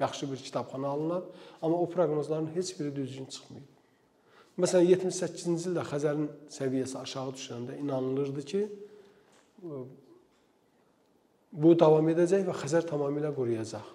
yaxşı 0.00 0.30
bir 0.30 0.36
kitabxana 0.36 0.88
alınar, 0.88 1.22
amma 1.62 1.76
o 1.78 1.88
proqnozların 1.90 2.50
heç 2.54 2.74
biri 2.80 2.96
düzgün 2.96 3.26
çıxmayıb. 3.30 3.70
Məsələn 4.58 4.86
78-ci 4.86 5.50
ildə 5.70 5.82
Xəzərin 5.88 6.28
səviyyəsi 6.54 6.98
aşağı 7.00 7.34
düşəndə 7.38 7.78
inanılırdı 7.82 8.42
ki, 8.50 8.60
bu 11.52 11.74
davam 11.78 12.08
edəcək 12.12 12.46
və 12.46 12.54
Xəzər 12.62 12.86
tamamilə 12.90 13.32
quruyacaq. 13.34 13.86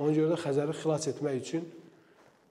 Ona 0.00 0.12
görə 0.16 0.34
də 0.34 0.40
Xəzəri 0.44 0.76
xilas 0.80 1.08
etmək 1.12 1.38
üçün 1.42 1.68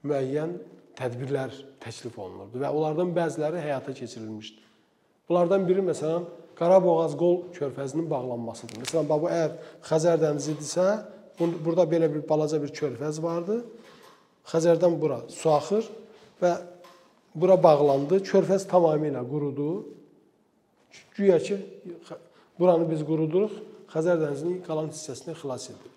müəyyən 0.05 0.57
tədbirlər 0.97 1.53
təklif 1.83 2.17
olunurdu 2.21 2.61
və 2.61 2.71
onlardan 2.73 3.13
bəziləri 3.17 3.61
həyata 3.61 3.93
keçirilmişdi. 3.97 4.61
Bunlardan 5.29 5.65
biri 5.67 5.83
məsələn 5.85 6.25
Qaraboğaz 6.55 7.17
qol 7.19 7.41
körfəzinin 7.55 8.07
bağlanmasıdır. 8.09 8.79
Məsələn, 8.83 9.09
bu 9.09 9.27
əgər 9.27 9.57
Xəzər 9.85 10.21
dənizidirsə, 10.21 10.85
burada 11.39 11.83
belə 11.89 12.07
bir 12.13 12.23
balaca 12.29 12.61
bir 12.61 12.71
körfəz 12.75 13.19
vardı. 13.23 13.59
Xəzərdən 14.47 14.95
bura 15.01 15.19
su 15.29 15.51
axır 15.51 15.89
və 16.41 16.53
bura 17.35 17.57
bağlandı. 17.63 18.21
Körfəz 18.23 18.67
tamamilə 18.71 19.23
qurudu. 19.27 19.69
Güya 21.15 21.39
ki 21.43 21.59
buranı 22.59 22.87
biz 22.91 23.03
quruduruq, 23.07 23.59
Xəzər 23.91 24.19
dənizinin 24.21 24.61
qalan 24.67 24.89
hissəsini 24.93 25.35
xilas 25.35 25.69
edirik. 25.71 25.93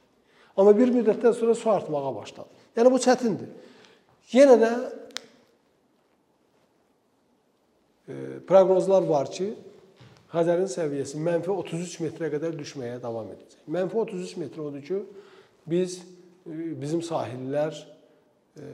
Amma 0.58 0.74
bir 0.74 0.90
müddətdən 0.90 1.34
sonra 1.38 1.54
su 1.54 1.70
artmağa 1.70 2.14
başladı. 2.14 2.50
Yəni 2.76 2.90
bu 2.90 2.98
çətindir. 3.02 3.50
Yenə 4.34 4.56
də 4.58 4.70
e, 8.08 8.14
proqnozlar 8.46 9.06
var 9.06 9.30
ki, 9.30 9.52
Xəzərin 10.28 10.68
səviyyəsi 10.68 11.20
mənfi 11.24 11.48
33 11.48 12.02
metrə 12.04 12.28
qədər 12.34 12.56
düşməyə 12.58 12.98
davam 13.00 13.30
edəcək. 13.32 13.62
Mənfi 13.72 13.96
33 14.02 14.34
metr 14.42 14.60
odur 14.60 14.82
ki, 14.84 14.98
biz 15.68 16.00
e, 16.02 16.74
bizim 16.76 17.00
sahillər 17.04 17.72
e, 17.72 18.66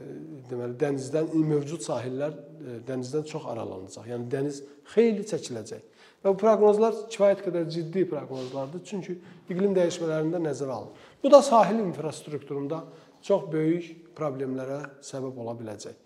deməli 0.51 0.75
dənizdən 0.81 1.31
mövcud 1.53 1.85
sahillər 1.87 2.35
e, 2.35 2.79
dənizdən 2.89 3.29
çox 3.31 3.47
aralanacaq. 3.53 4.09
Yəni 4.11 4.27
dəniz 4.33 4.61
xeyli 4.97 5.29
çəkiləcək. 5.31 5.87
Və 6.25 6.33
bu 6.33 6.41
proqnozlar 6.41 6.99
kifayət 7.13 7.45
qədər 7.47 7.71
ciddi 7.71 8.03
proqnozlardır. 8.11 8.83
Çünki 8.89 9.19
iqlim 9.53 9.79
dəyişmələrində 9.79 10.43
nəzərə 10.43 10.75
alınır. 10.75 11.09
Bu 11.23 11.31
da 11.31 11.43
sahil 11.45 11.85
infrastrukturunda 11.85 12.83
çox 13.23 13.47
böyük 13.53 14.15
problemlərə 14.19 14.81
səbəb 15.05 15.39
ola 15.45 15.55
biləcək. 15.59 16.01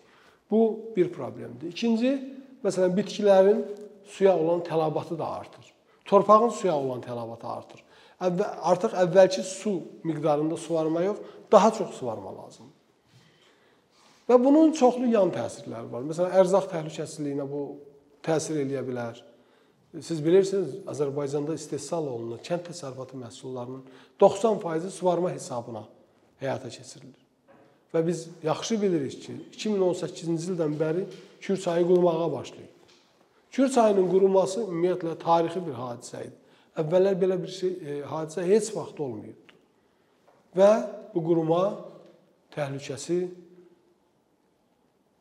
Bu 0.51 0.61
bir 0.97 1.09
problemdir. 1.13 1.71
İkinci, 1.73 2.13
məsələn, 2.65 2.93
bitkilərin 2.97 3.63
suya 4.09 4.37
olan 4.39 4.61
tələbatı 4.67 5.19
da 5.19 5.29
artır. 5.29 5.75
Torpağın 6.05 6.49
suya 6.49 6.77
olan 6.77 7.01
tələbatı 7.05 7.47
artır. 7.47 7.85
Əvvəl, 8.19 8.57
artıq 8.73 8.97
əvvəlki 9.05 9.45
su 9.47 9.75
miqdarında 10.09 10.57
suvarma 10.57 11.03
yox, 11.03 11.19
daha 11.53 11.71
çox 11.73 11.95
suvarma 12.01 12.33
lazımdır. 12.37 12.75
Və 14.29 14.37
bunun 14.45 14.73
çoxlu 14.77 15.07
yan 15.09 15.31
təsirləri 15.33 15.89
var. 15.93 16.03
Məsələn, 16.05 16.35
ərzaq 16.43 16.67
təhlükəsizliyinə 16.73 17.47
bu 17.49 17.63
təsir 18.25 18.59
eləyə 18.65 18.83
bilər. 18.85 19.23
Siz 20.05 20.19
bilirsiniz, 20.25 20.75
Azərbaycanda 20.91 21.55
istehsal 21.57 22.11
olunan 22.11 22.43
kənd 22.45 22.67
təsərrüfatı 22.69 23.17
məhsullarının 23.23 23.87
90%-i 24.21 24.91
suvarma 24.93 25.33
hesabına 25.33 25.87
həyata 26.43 26.69
keçirilir. 26.69 27.23
Və 27.95 28.03
biz 28.05 28.27
yaxşı 28.45 28.77
bilirik 28.83 29.17
ki, 29.23 29.39
2018-ci 29.57 30.29
ildən 30.37 30.77
bəri 30.81 31.07
Kür 31.41 31.57
çayı 31.57 31.87
qurumağa 31.87 32.33
başlayıb. 32.33 32.78
Kür 33.53 33.71
çayının 33.73 34.09
quruması 34.11 34.61
ümumiyyətlə 34.67 35.17
tarixi 35.19 35.63
bir 35.65 35.77
hadisə 35.79 36.23
idi. 36.27 36.37
Əvvəllər 36.79 37.19
belə 37.19 37.39
bir 37.43 37.53
şey 37.53 37.71
e, 37.71 37.99
hadisə 38.07 38.45
heç 38.47 38.71
vaxt 38.77 39.01
olmayıbdı. 39.01 39.57
Və 40.57 40.73
bu 41.15 41.23
quruma 41.25 41.63
təhlükəsi 42.55 43.19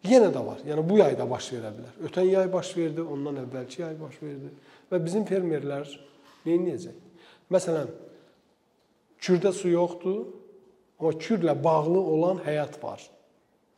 yenə 0.08 0.30
də 0.34 0.44
var. 0.46 0.62
Yəni 0.68 0.84
bu 0.88 1.00
yayda 1.02 1.28
baş 1.30 1.52
verə 1.56 1.72
bilər. 1.76 1.96
Ötən 2.10 2.28
yay 2.30 2.50
baş 2.52 2.74
verdi, 2.78 3.04
ondan 3.04 3.42
əvvəlki 3.46 3.82
yay 3.82 3.96
baş 4.00 4.20
verdi 4.22 4.52
və 4.92 5.00
bizim 5.04 5.26
fermerlər 5.28 5.90
nə 6.46 6.58
edəcək? 6.58 7.00
Məsələn, 7.54 7.90
Kürdə 9.24 9.50
su 9.56 9.72
yoxdur, 9.72 10.28
amma 11.00 11.12
Kürlə 11.18 11.56
bağlı 11.64 12.00
olan 12.00 12.44
həyat 12.46 12.78
var. 12.84 13.02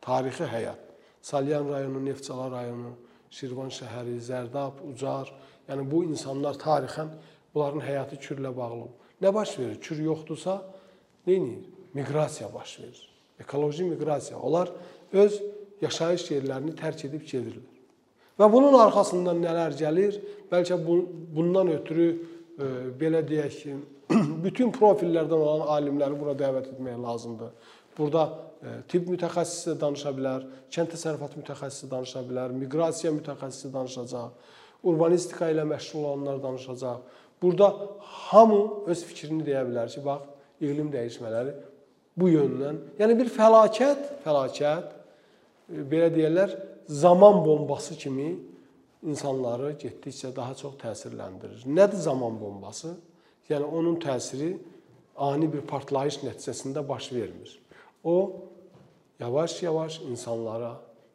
Tarixi 0.04 0.44
həyat. 0.44 0.80
Salyan 1.22 1.68
rayonu, 1.68 2.04
Neftçala 2.04 2.50
rayonu, 2.50 2.92
Şirvan 3.30 3.70
şəhəri, 3.70 4.18
Zərdab, 4.26 4.82
Ucar, 4.90 5.30
yəni 5.68 5.84
bu 5.90 6.02
insanlar 6.08 6.58
tarixən 6.58 7.12
bunların 7.54 7.84
həyatı 7.86 8.18
Kürlə 8.22 8.50
bağlı. 8.56 8.88
Nə 9.22 9.34
baş 9.34 9.58
verir? 9.58 9.76
Kür 9.80 10.02
yoxdursa, 10.02 10.56
nə 11.26 11.36
edir? 11.36 11.68
Miqrasiya 11.94 12.48
baş 12.54 12.80
verir. 12.80 13.02
Ekoloji 13.40 13.84
miqrasiya. 13.84 14.38
Onlar 14.38 14.70
öz 15.12 15.40
yaşayış 15.82 16.26
yerlərini 16.30 16.74
tərk 16.78 17.06
edib 17.08 17.22
gedirlər. 17.26 17.66
Və 18.40 18.48
bunun 18.52 18.76
arxasından 18.80 19.40
nələr 19.42 19.74
gəlir? 19.76 20.18
Bəlkə 20.50 20.78
bu, 20.80 21.00
bundan 21.36 21.68
ötürü 21.74 22.06
e, 22.10 22.68
belə 23.00 23.20
deyək 23.26 23.58
ki, 23.62 23.74
bütün 24.46 24.72
profillərdən 24.74 25.42
olan 25.44 25.66
alimləri 25.76 26.16
bura 26.18 26.34
dəvət 26.38 26.70
etmək 26.72 26.96
lazımdır. 27.02 27.52
Burada 27.98 28.26
e, 28.62 28.74
tibb 28.88 29.08
mütəxəssisi 29.12 29.76
danışa 29.80 30.12
bilər, 30.16 30.46
kənd 30.72 30.94
təsərrüfatı 30.94 31.40
mütəxəssisi 31.42 31.90
danışa 31.90 32.22
bilər, 32.28 32.54
miqrasiya 32.56 33.12
mütəxəssisi 33.16 33.72
danışacaq, 33.74 34.52
urbanistika 34.90 35.50
ilə 35.52 35.66
məşğul 35.68 36.04
olanlar 36.04 36.42
danışacaq. 36.42 37.00
Burada 37.42 37.70
hamı 38.30 38.60
öz 38.92 39.04
fikrini 39.08 39.44
deyə 39.46 39.64
bilər 39.68 39.90
ki, 39.92 40.04
bax, 40.04 40.24
iqlim 40.60 40.90
dəyişmələri 40.92 41.56
bu 42.20 42.28
yöndən, 42.28 42.80
yəni 43.00 43.16
bir 43.16 43.30
fəlakət, 43.32 44.06
fəlakət 44.24 44.90
e, 44.92 45.84
belə 45.90 46.10
deyirlər, 46.14 46.56
zaman 46.90 47.44
bombası 47.44 47.96
kimi 47.98 48.34
insanları 49.06 49.72
getdikcə 49.80 50.34
daha 50.36 50.54
çox 50.58 50.74
təsirləndirir. 50.82 51.64
Nədir 51.66 52.02
zaman 52.04 52.36
bombası? 52.40 52.96
Yəni 53.48 53.66
onun 53.66 53.96
təsiri 54.02 54.52
ani 55.20 55.48
bir 55.52 55.64
partlayış 55.66 56.20
nəticəsində 56.24 56.82
baş 56.88 57.10
vermir. 57.12 57.56
O 58.04 58.46
yavaş-yavaş 59.20 60.00
insanlara, 60.08 60.74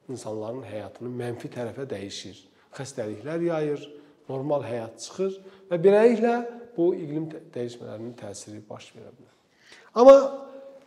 insanların 0.10 0.64
həyatını 0.66 1.12
mənfi 1.22 1.50
tərəfə 1.54 1.88
dəyişir. 1.90 2.38
Xəstəliklər 2.76 3.46
yayır, 3.50 3.86
normal 4.30 4.66
həyat 4.66 5.00
çıxır 5.02 5.40
və 5.72 5.80
beləliklə 5.82 6.36
bu 6.76 6.92
iqlim 6.98 7.30
dəyişmələrinin 7.54 8.18
təsiri 8.20 8.62
baş 8.70 8.92
verə 8.98 9.14
bilər. 9.14 9.32
Amma 9.96 10.18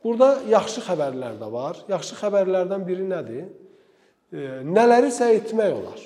burada 0.05 0.35
yaxşı 0.51 0.85
xəbərlər 0.87 1.41
də 1.41 1.49
var. 1.53 1.81
Yaxşı 1.89 2.21
xəbərlərdən 2.21 2.87
biri 2.87 3.09
nədir? 3.09 3.49
nələrisə 4.33 5.31
etmək 5.39 5.73
olar. 5.73 6.01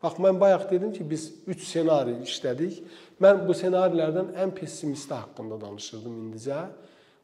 Bax 0.00 0.16
mən 0.22 0.38
bayaq 0.40 0.64
dedim 0.70 0.92
ki, 0.92 1.04
biz 1.04 1.26
3 1.46 1.60
ssenari 1.60 2.14
işlədik. 2.24 2.80
Mən 3.20 3.44
bu 3.46 3.54
ssenarilərdən 3.54 4.32
ən 4.40 4.54
pessimisti 4.56 5.14
haqqında 5.14 5.60
danışırdım 5.60 6.14
indicə. 6.24 6.62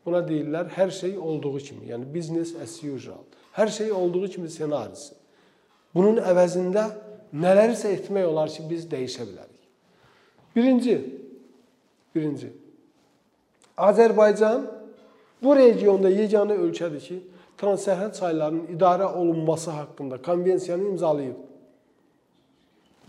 Buna 0.06 0.22
deyirlər 0.22 0.70
hər 0.76 0.92
şey 0.94 1.16
olduğu 1.18 1.58
kimi, 1.58 1.88
yəni 1.90 2.06
business 2.14 2.54
as 2.62 2.78
usual. 2.84 3.24
Hər 3.56 3.70
şey 3.74 3.92
olduğu 3.92 4.28
kimi 4.36 4.48
ssenarisi. 4.50 5.16
Bunun 5.94 6.20
əvəzində 6.22 6.84
nələrisə 7.34 7.90
etmək 7.96 8.28
olar 8.28 8.52
ki, 8.52 8.62
biz 8.70 8.84
dəyişə 8.86 9.26
bilərik. 9.26 9.64
Birinci, 10.56 10.94
birinci. 12.14 12.52
Azərbaycan 13.76 14.68
bu 15.42 15.56
regionda 15.56 16.12
yeganə 16.12 16.54
ölkədir 16.54 17.02
ki, 17.02 17.18
transsərhəd 17.58 18.14
çaylarının 18.20 18.70
idarə 18.76 19.10
olunması 19.10 19.74
haqqında 19.74 20.20
konvensiyanı 20.22 20.92
imzalayıb. 20.92 21.42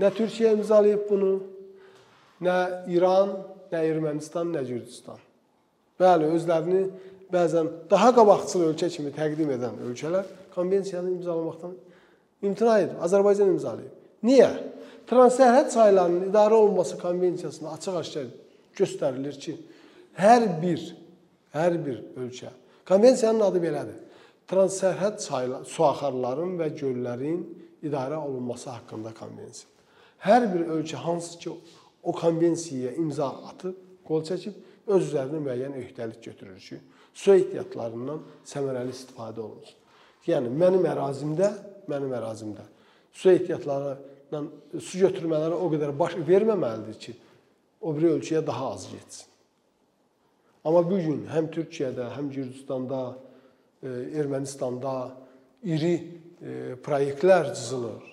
Nə 0.01 0.11
Türkiyə 0.17 0.55
imzalayıb 0.57 1.05
bunu, 1.09 1.31
nə 2.41 2.57
İran, 2.89 3.37
nə 3.71 3.85
Ermənistan, 3.85 4.49
nə 4.55 4.65
Gürcüstan. 4.65 5.26
Bəli, 6.01 6.29
özlərini 6.37 6.81
bəzən 7.33 7.69
daha 7.91 8.13
qabaqcıl 8.15 8.67
ölkə 8.69 8.89
kimi 8.93 9.11
təqdim 9.15 9.51
edən 9.57 9.79
ölkələr 9.89 10.27
konvensiyanı 10.55 11.11
imzalamaqdan 11.17 11.75
imtina 12.45 12.79
edib. 12.83 12.97
Azərbaycan 13.05 13.53
imzalayıb. 13.55 13.93
Niyə? 14.27 14.49
Transsərhəd 15.07 15.71
çaylarının 15.73 16.29
idarə 16.29 16.53
olunması 16.57 16.97
konvensiyasında 16.99 17.75
açıq-aşkar 17.77 18.27
göstərilir 18.77 19.37
ki, 19.39 19.55
hər 20.19 20.47
bir 20.61 20.83
hər 21.55 21.77
bir 21.85 22.01
ölkə 22.19 22.51
konvensiyanın 22.87 23.45
adı 23.47 23.61
belədir 23.63 24.03
transsərhəd 24.47 25.19
çaylar, 25.19 25.65
su 25.67 25.83
axarların 25.83 26.55
və 26.59 26.69
göllərin 26.79 27.41
idarə 27.83 28.19
olunması 28.19 28.69
haqqında 28.71 29.11
konvensiya. 29.17 29.69
Hər 30.23 30.47
bir 30.53 30.69
ölkə 30.77 30.99
hansı 31.03 31.37
ki 31.41 31.51
o 32.03 32.13
konvensiyaya 32.15 32.95
imza 33.01 33.27
atıb, 33.51 33.75
qol 34.07 34.23
çəkib 34.27 34.55
öz 34.87 35.03
üzərinə 35.09 35.41
müəyyən 35.43 35.77
öhdəlik 35.81 36.23
götürür 36.29 36.59
ki, 36.63 36.79
su 37.13 37.33
ehtiyatlarından 37.33 38.23
səmərəli 38.47 38.93
istifadə 38.95 39.43
olunsun. 39.43 39.77
Yəni 40.27 40.51
mənim 40.51 40.87
ərazimdə, 40.91 41.51
mənim 41.91 42.15
ərazimdə 42.17 42.65
su 43.13 43.31
ehtiyatlarından 43.31 44.49
su 44.79 44.99
götürmələri 45.03 45.55
o 45.55 45.69
qədər 45.73 45.93
baş 45.97 46.17
verməməlidir 46.27 46.99
ki, 47.05 47.15
o 47.81 47.93
biri 47.95 48.11
ölkəyə 48.17 48.43
daha 48.45 48.73
az 48.73 48.89
getsin. 48.91 49.31
Amma 50.67 50.81
bu 50.83 50.97
gün 50.99 51.23
həm 51.31 51.47
Türkiyədə, 51.53 52.09
həm 52.17 52.27
Gürcüstanda, 52.33 53.01
E, 53.83 53.89
Ermənistanda 54.17 54.93
iri 55.63 55.93
e, 56.41 56.75
proyektlər 56.81 57.53
cızılır. 57.53 58.03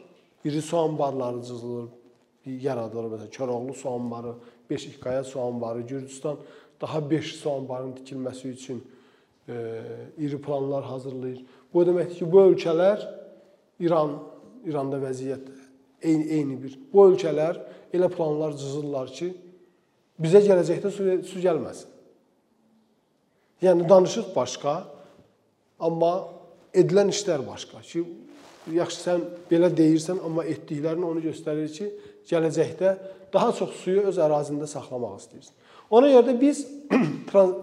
İri 0.45 0.63
su 0.63 0.77
anbarları 0.77 1.43
cızılır, 1.43 1.89
yaradılır. 2.45 3.09
Məsələn, 3.15 3.37
Koroğlu 3.37 3.75
su 3.75 3.91
anbarı, 3.91 4.35
Beşikqaya 4.71 5.25
su 5.25 5.41
anbarı, 5.41 5.81
Gürcüstan 5.81 6.37
daha 6.81 7.03
5 7.11 7.35
su 7.37 7.51
anbarının 7.51 7.97
tikilməsi 8.01 8.49
üçün 8.49 8.83
e, 9.49 9.83
iri 10.19 10.41
planlar 10.41 10.85
hazırlayır. 10.85 11.45
Bu 11.75 11.85
deməkdir 11.87 12.19
ki, 12.19 12.33
bu 12.33 12.43
ölkələr 12.49 13.05
İran, 13.81 14.19
İranda 14.65 15.01
vəziyyət 15.03 15.51
eyni, 16.03 16.29
eyni 16.29 16.59
bir. 16.63 16.79
Bu 16.93 17.09
ölkələr 17.11 17.61
elə 17.95 18.09
planlar 18.11 18.57
cızırlar 18.59 19.13
ki, 19.13 19.33
bizə 20.21 20.43
gələcəkdə 20.47 20.91
su, 20.91 21.07
su 21.29 21.43
gəlməsin. 21.43 21.91
Yəni 23.63 23.89
danışıq 23.89 24.35
başqa, 24.37 24.75
Amma 25.83 26.13
edilən 26.75 27.11
işlər 27.13 27.43
başqa 27.47 27.83
ki, 27.83 28.05
yaxşı 28.75 29.01
sən 29.01 29.25
belə 29.51 29.71
deyirsən, 29.75 30.21
amma 30.25 30.45
etdiklərin 30.49 31.05
onu 31.05 31.23
göstərir 31.25 31.71
ki, 31.75 31.91
gələcəkdə 32.31 32.95
daha 33.35 33.51
çox 33.59 33.75
suyu 33.83 34.07
öz 34.09 34.21
ərazində 34.23 34.69
saxlamaq 34.71 35.19
istəyirsən. 35.21 35.57
Ona 35.91 36.11
görə 36.13 36.29
də 36.31 36.35
biz 36.41 36.65
trans, 37.31 37.57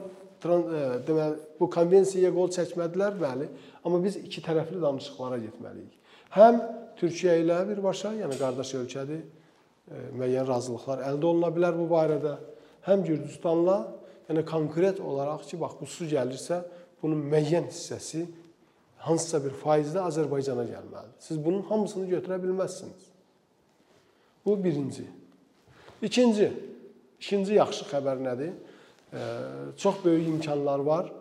trans, 0.44 0.68
e, 0.70 0.84
deməli 1.08 1.40
bu 1.60 1.70
konvensiyaya 1.72 2.32
qol 2.36 2.52
çəkmədilər, 2.56 3.18
bəli, 3.22 3.48
amma 3.86 4.02
biz 4.04 4.18
iki 4.22 4.44
tərəfli 4.46 4.82
danışıqlara 4.82 5.40
getməliyik. 5.42 5.98
Həm 6.36 6.60
Türkiyə 7.00 7.40
ilə 7.42 7.62
birbaşa, 7.70 8.14
yəni 8.22 8.38
qardaş 8.40 8.76
ölkədir, 8.82 9.24
e, 9.24 10.04
müəyyən 10.18 10.48
razılıqlar 10.50 11.06
əldə 11.10 11.32
oluna 11.32 11.50
bilər 11.56 11.78
bu 11.80 11.88
barədə. 11.92 12.36
Həm 12.88 13.06
Gürcüstanla, 13.06 13.80
yəni 14.30 14.46
konkret 14.50 15.02
olaraq 15.02 15.46
ki, 15.50 15.60
bax 15.62 15.78
bu 15.82 15.90
su 15.90 16.08
gəlirsə, 16.10 16.62
bunun 17.02 17.26
müəyyən 17.32 17.70
hissəsi 17.70 18.26
hansısa 19.06 19.42
bir 19.44 19.54
faizlə 19.58 20.04
Azərbaycana 20.06 20.66
gəlməlidir. 20.70 21.18
Siz 21.20 21.40
bunun 21.42 21.64
hamısını 21.70 22.10
götürə 22.10 22.38
bilməzsiniz. 22.44 23.10
Bu 24.46 24.64
birinci. 24.64 25.06
İkinci, 26.02 26.52
ikinci 27.22 27.56
yaxşı 27.60 27.86
xəbər 27.92 28.22
nədir? 28.26 28.56
Çox 29.78 30.02
böyük 30.04 30.28
imkanlar 30.34 30.82
var 30.84 31.12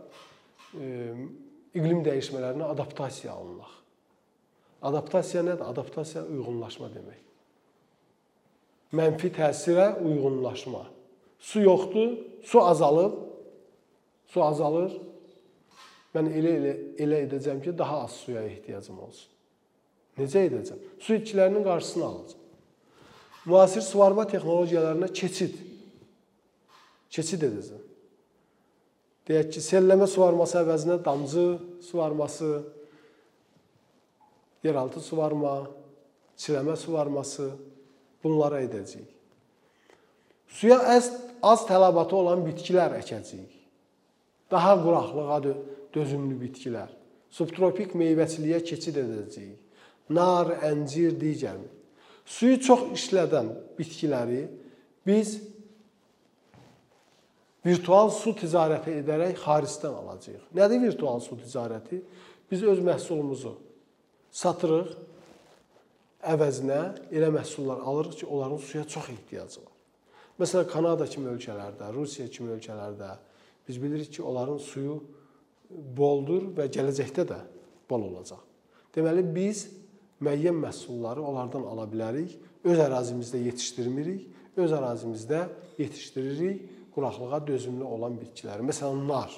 iqlim 1.75 2.01
dəyişmələrinə 2.07 2.71
adaptasiya 2.75 3.35
alınmaq. 3.35 3.75
Adaptasiya 4.91 5.45
nədir? 5.47 5.67
Adaptasiya 5.67 6.25
uyğunlaşma 6.25 6.89
demək. 6.95 7.21
Mənfi 8.97 9.31
təsirə 9.37 9.93
uyğunlaşma. 10.03 10.87
Su 11.39 11.61
yoxdur, 11.63 12.17
su 12.45 12.63
azalıb, 12.63 13.15
su 14.33 14.43
azalır, 14.45 14.97
Mən 16.11 16.27
elə 16.35 16.53
elə 16.59 16.71
elə 17.05 17.19
edəcəm 17.29 17.61
ki, 17.63 17.77
daha 17.79 18.01
az 18.05 18.17
suya 18.25 18.43
ehtiyacım 18.43 18.99
olsun. 18.99 19.29
Necə 20.19 20.43
edəcəm? 20.49 20.81
Su 20.99 21.15
itkilərinin 21.15 21.63
qarşısını 21.63 22.05
alacağam. 22.05 22.47
Müasir 23.47 23.81
suvarma 23.81 24.27
texnologiyalarına 24.27 25.07
keçid 25.07 25.55
keçid 27.11 27.47
edəcəm. 27.49 27.87
deyək 29.29 29.51
ki, 29.55 29.61
selləmə 29.63 30.09
suvarması 30.11 30.59
əvəzinə 30.59 30.97
damcı 31.05 31.45
suvarması, 31.87 32.49
yeraltı 34.67 35.01
suvarma, 35.01 35.55
çiləmə 36.41 36.75
suvarması 36.77 37.51
bunlara 38.25 38.63
edəcəyik. 38.67 39.11
Suya 40.51 40.81
az, 40.97 41.13
az 41.43 41.63
tələbatı 41.69 42.17
olan 42.17 42.43
bitkilər 42.47 42.97
əkəcəyik. 42.99 43.53
Daha 44.51 44.75
quraqlığa 44.83 45.39
dözümlü 45.95 46.41
bitkilər. 46.41 46.91
Subtropik 47.31 47.95
meyvəçiliyə 47.95 48.59
keçid 48.67 48.99
edəcəyik. 48.99 49.59
Nar, 50.11 50.57
əncir, 50.67 51.15
digər. 51.21 51.61
Suyu 52.27 52.59
çox 52.59 52.89
işlədən 52.97 53.53
bitkiləri 53.79 54.43
biz 55.07 55.37
virtual 57.67 58.11
su 58.15 58.33
ticarəti 58.37 58.97
edərək 59.03 59.41
xaricdən 59.43 59.97
alacağıq. 60.03 60.47
Nədir 60.57 60.83
virtual 60.87 61.21
su 61.25 61.37
ticarəti? 61.41 62.01
Biz 62.51 62.65
öz 62.73 62.81
məhsulumuzu 62.85 63.55
satırıq, 64.35 64.95
əvəzinə 66.33 66.81
elə 67.15 67.31
məhsullar 67.35 67.83
alırıq 67.89 68.21
ki, 68.21 68.27
onların 68.27 68.61
suya 68.65 68.85
çox 68.85 69.09
ehtiyacı 69.13 69.61
var. 69.61 69.77
Məsələn, 70.41 70.67
Kanada 70.73 71.07
kimi 71.09 71.29
ölkələrdə, 71.35 71.93
Rusiya 71.95 72.29
kimi 72.33 72.55
ölkələrdə 72.57 73.15
biz 73.69 73.81
bilirik 73.83 74.13
ki, 74.13 74.23
onların 74.23 74.59
suyu 74.65 74.99
boldur 75.71 76.49
və 76.57 76.67
gələcəkdə 76.73 77.27
də 77.29 77.39
bol 77.91 78.09
olacaq. 78.09 78.41
Deməli 78.95 79.23
biz 79.35 79.69
müəyyən 80.21 80.57
məhsulları 80.65 81.23
onlardan 81.23 81.65
ala 81.71 81.87
bilərik, 81.89 82.35
öz 82.65 82.81
ərazimizdə 82.83 83.41
yetişdirmirik, 83.47 84.27
öz 84.61 84.73
ərazimizdə 84.77 85.45
yetişdiririk 85.79 86.80
quraqlığa 86.95 87.41
dözümlü 87.47 87.85
olan 87.85 88.17
bitkiləri. 88.21 88.65
Məsələn, 88.67 89.05
nar, 89.09 89.35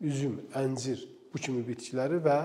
üzüm, 0.00 0.40
əncir 0.56 1.02
bu 1.32 1.40
kimi 1.40 1.62
bitkiləri 1.66 2.20
və 2.24 2.38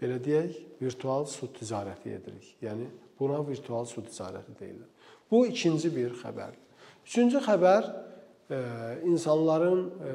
belə 0.00 0.18
deyək, 0.22 0.58
virtual 0.82 1.26
su 1.30 1.48
ticarəti 1.56 2.12
edirik. 2.18 2.48
Yəni 2.62 2.88
buna 3.18 3.40
virtual 3.46 3.86
su 3.88 4.04
ticarəti 4.04 4.56
deyirlər. 4.60 4.90
Bu 5.30 5.46
ikinci 5.48 5.90
bir 5.94 6.14
xəbərdir. 6.20 6.62
Üçüncü 7.06 7.40
xəbər 7.46 7.88
e, 8.50 8.58
insanların 9.06 9.82
e, 10.10 10.12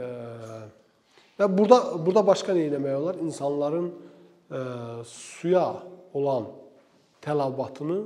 və 1.40 1.50
burada 1.58 1.82
burada 2.06 2.24
başqa 2.28 2.56
nə 2.56 2.68
etmək 2.70 2.98
olar? 3.00 3.20
İnsanların 3.24 3.90
e, 3.92 4.62
suya 5.08 5.66
olan 6.14 6.50
tələbatını 7.24 8.00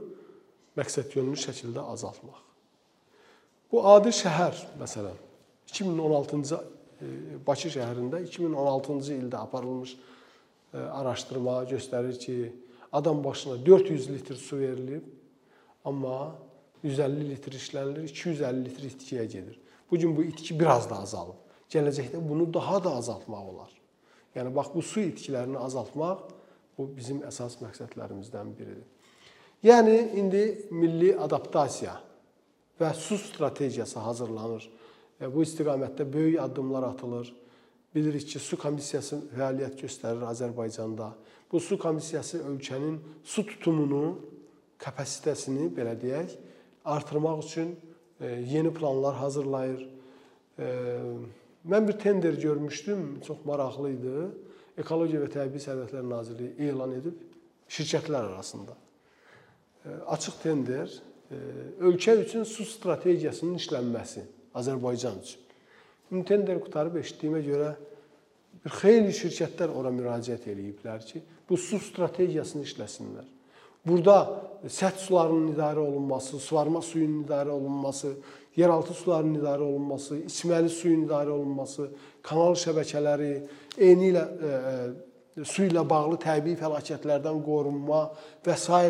məqsədyönlü 0.77 1.37
şəkildə 1.39 1.83
azaltmaq. 1.93 2.41
Bu 3.71 3.81
adi 3.95 4.13
şəhər 4.13 4.57
məsələn 4.79 5.17
2016-cı 5.71 6.59
Bakı 7.45 7.69
şəhərində 7.73 8.21
2016-cı 8.23 9.17
ildə 9.19 9.41
aparılmış 9.43 9.95
araşdırma 10.73 11.63
göstərir 11.69 12.15
ki, 12.19 12.35
adam 12.91 13.23
başına 13.23 13.65
400 13.65 14.09
litr 14.09 14.35
su 14.35 14.59
verilib, 14.59 15.03
amma 15.85 16.35
150 16.83 17.29
litr 17.29 17.57
işlənilir, 17.59 18.07
250 18.09 18.65
litr 18.65 18.87
itkiyə 18.89 19.25
gedir. 19.25 19.59
Bu 19.91 19.99
gün 19.99 20.15
bu 20.17 20.23
itki 20.23 20.55
biraz 20.59 20.89
da 20.89 21.01
azalıb. 21.03 21.37
Gələcəkdə 21.71 22.21
bunu 22.29 22.47
daha 22.53 22.83
da 22.83 22.95
azaltmaq 22.95 23.51
olar. 23.51 23.71
Yəni 24.35 24.55
bax 24.55 24.71
bu 24.73 24.81
su 24.81 25.03
itkilərini 25.03 25.59
azaltmaq 25.59 26.25
bu 26.77 26.87
bizim 26.95 27.21
əsas 27.27 27.59
məqsədlərimizdən 27.61 28.55
biridir. 28.57 28.87
Yəni 29.63 29.95
indi 30.19 30.43
milli 30.71 31.15
adaptasiya 31.17 31.95
və 32.79 32.93
su 32.93 33.17
strategiyası 33.17 33.99
hazırlanır. 33.99 34.69
Bu 35.31 35.43
istiqamətdə 35.43 36.05
böyük 36.13 36.39
addımlar 36.43 36.83
atılır. 36.83 37.33
Bilirik 37.95 38.27
ki, 38.27 38.39
su 38.39 38.57
komissiyası 38.59 39.21
fəaliyyət 39.31 39.79
göstərir 39.79 40.25
Azərbaycanda. 40.27 41.13
Bu 41.51 41.59
su 41.63 41.77
komissiyası 41.79 42.41
ölkənin 42.43 42.97
su 43.23 43.45
tutumunu, 43.47 44.17
kapasitəsini 44.81 45.69
belə 45.77 45.93
deyək, 46.01 46.33
artırmaq 46.83 47.39
üçün 47.45 47.71
e, 48.19 48.27
yeni 48.51 48.73
planlar 48.73 49.15
hazırlayır. 49.15 49.87
E, 50.59 50.67
mən 51.63 51.87
bir 51.87 51.99
tender 51.99 52.33
görmüşdüm, 52.33 53.21
çox 53.27 53.45
maraqlı 53.45 53.93
idi. 53.95 54.17
Ekologiya 54.77 55.23
və 55.23 55.31
Təbii 55.31 55.63
Sərvətlər 55.63 56.03
Nazirliyi 56.09 56.67
elan 56.67 56.91
edib 56.97 57.23
şirkətlər 57.71 58.33
arasında. 58.33 58.75
E, 59.85 59.89
açıq 60.17 60.41
tender 60.43 60.99
ölkə 61.81 62.17
üçün 62.21 62.45
su 62.45 62.65
strategiyasının 62.65 63.57
işlənməsi 63.59 64.25
Azərbaycan 64.55 65.19
üçün. 65.23 65.41
İndi 66.11 66.25
tender 66.29 66.59
qutarıb 66.61 66.99
eşitdiyimə 67.01 67.41
görə 67.45 67.71
bir 68.65 68.75
xeyli 68.79 69.13
şirkətlər 69.13 69.73
ora 69.73 69.91
müraciət 69.93 70.45
eləyiblər 70.51 71.05
ki, 71.05 71.21
bu 71.49 71.57
su 71.57 71.79
strategiyasını 71.81 72.65
işləsinlər. 72.65 73.25
Burada 73.85 74.15
səth 74.65 75.03
sularının 75.03 75.51
idarə 75.53 75.81
olunması, 75.83 76.39
suvarma 76.41 76.81
suyunun 76.81 77.23
idarə 77.25 77.53
olunması, 77.53 78.15
yeraltı 78.57 78.93
suların 78.93 79.35
idarə 79.37 79.61
olunması, 79.61 80.17
içməli 80.25 80.69
suyun 80.69 81.03
idarə 81.05 81.29
olunması, 81.35 81.89
kanal 82.25 82.57
şəbəkələri, 82.57 83.33
eyni 83.77 84.09
ilə 84.13 84.23
e, 84.25 84.55
e, 84.55 85.45
su 85.45 85.67
ilə 85.67 85.83
bağlı 85.89 86.17
təbii 86.23 86.57
fəlakətlərdən 86.57 87.43
qorunma 87.45 88.07
və 88.45 88.57
s. 88.57 88.81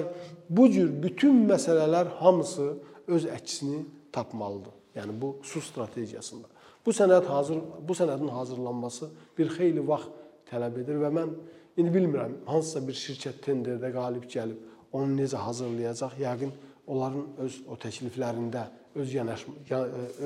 bu 0.49 0.67
cür 0.71 0.91
bütün 1.03 1.45
məsələlər 1.49 2.09
hamısı 2.19 2.73
öz 3.07 3.25
əksini 3.25 3.83
tapmalıdır. 4.11 4.73
Yəni 4.95 5.15
bu 5.21 5.35
su 5.43 5.61
strategiyasında. 5.61 6.47
Bu 6.85 6.93
sənəd 6.93 7.25
hazır 7.25 7.59
bu 7.87 7.93
sənədin 7.97 8.29
hazırlanması 8.29 9.09
bir 9.37 9.49
xeyli 9.57 9.83
vaxt 9.87 10.11
tələb 10.51 10.77
edir 10.83 11.01
və 11.01 11.11
mən 11.11 11.33
indi 11.77 11.91
bilmirəm 11.91 12.37
hansısa 12.47 12.83
bir 12.87 12.95
şirkət 12.95 13.41
tenderdə 13.45 13.91
qalib 13.93 14.27
gəlib 14.31 14.93
onu 14.95 15.17
necə 15.17 15.41
hazırlayacaq? 15.41 16.19
Yəqin 16.21 16.53
onların 16.87 17.25
öz 17.45 17.61
o 17.67 17.77
təkliflərində 17.81 18.67
öz 18.95 19.13
yanaşma 19.13 19.53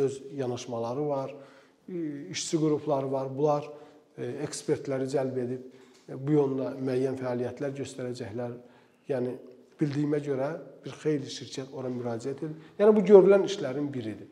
öz 0.03 0.21
yanaşmaları 0.37 1.07
var, 1.07 1.35
işçi 2.29 2.57
qrupları 2.57 3.11
var. 3.11 3.29
Bunlar 3.37 3.69
e, 4.17 4.27
ekspertləri 4.45 5.07
cəlb 5.09 5.37
edib 5.43 5.63
e, 6.09 6.17
bu 6.19 6.35
yolda 6.35 6.73
müəyyən 6.77 7.17
fəaliyyətlər 7.17 7.73
göstərəcəklər. 7.79 8.57
Yəni 9.09 9.33
bildiyimə 9.79 10.19
görə 10.23 10.49
bir 10.83 10.95
xeyli 11.01 11.31
şirkət 11.31 11.73
ora 11.75 11.89
müraciət 11.91 12.43
edir. 12.43 12.55
Yəni 12.79 12.95
bu 12.95 13.05
görülən 13.07 13.45
işlərin 13.47 13.87
biridir. 13.93 14.27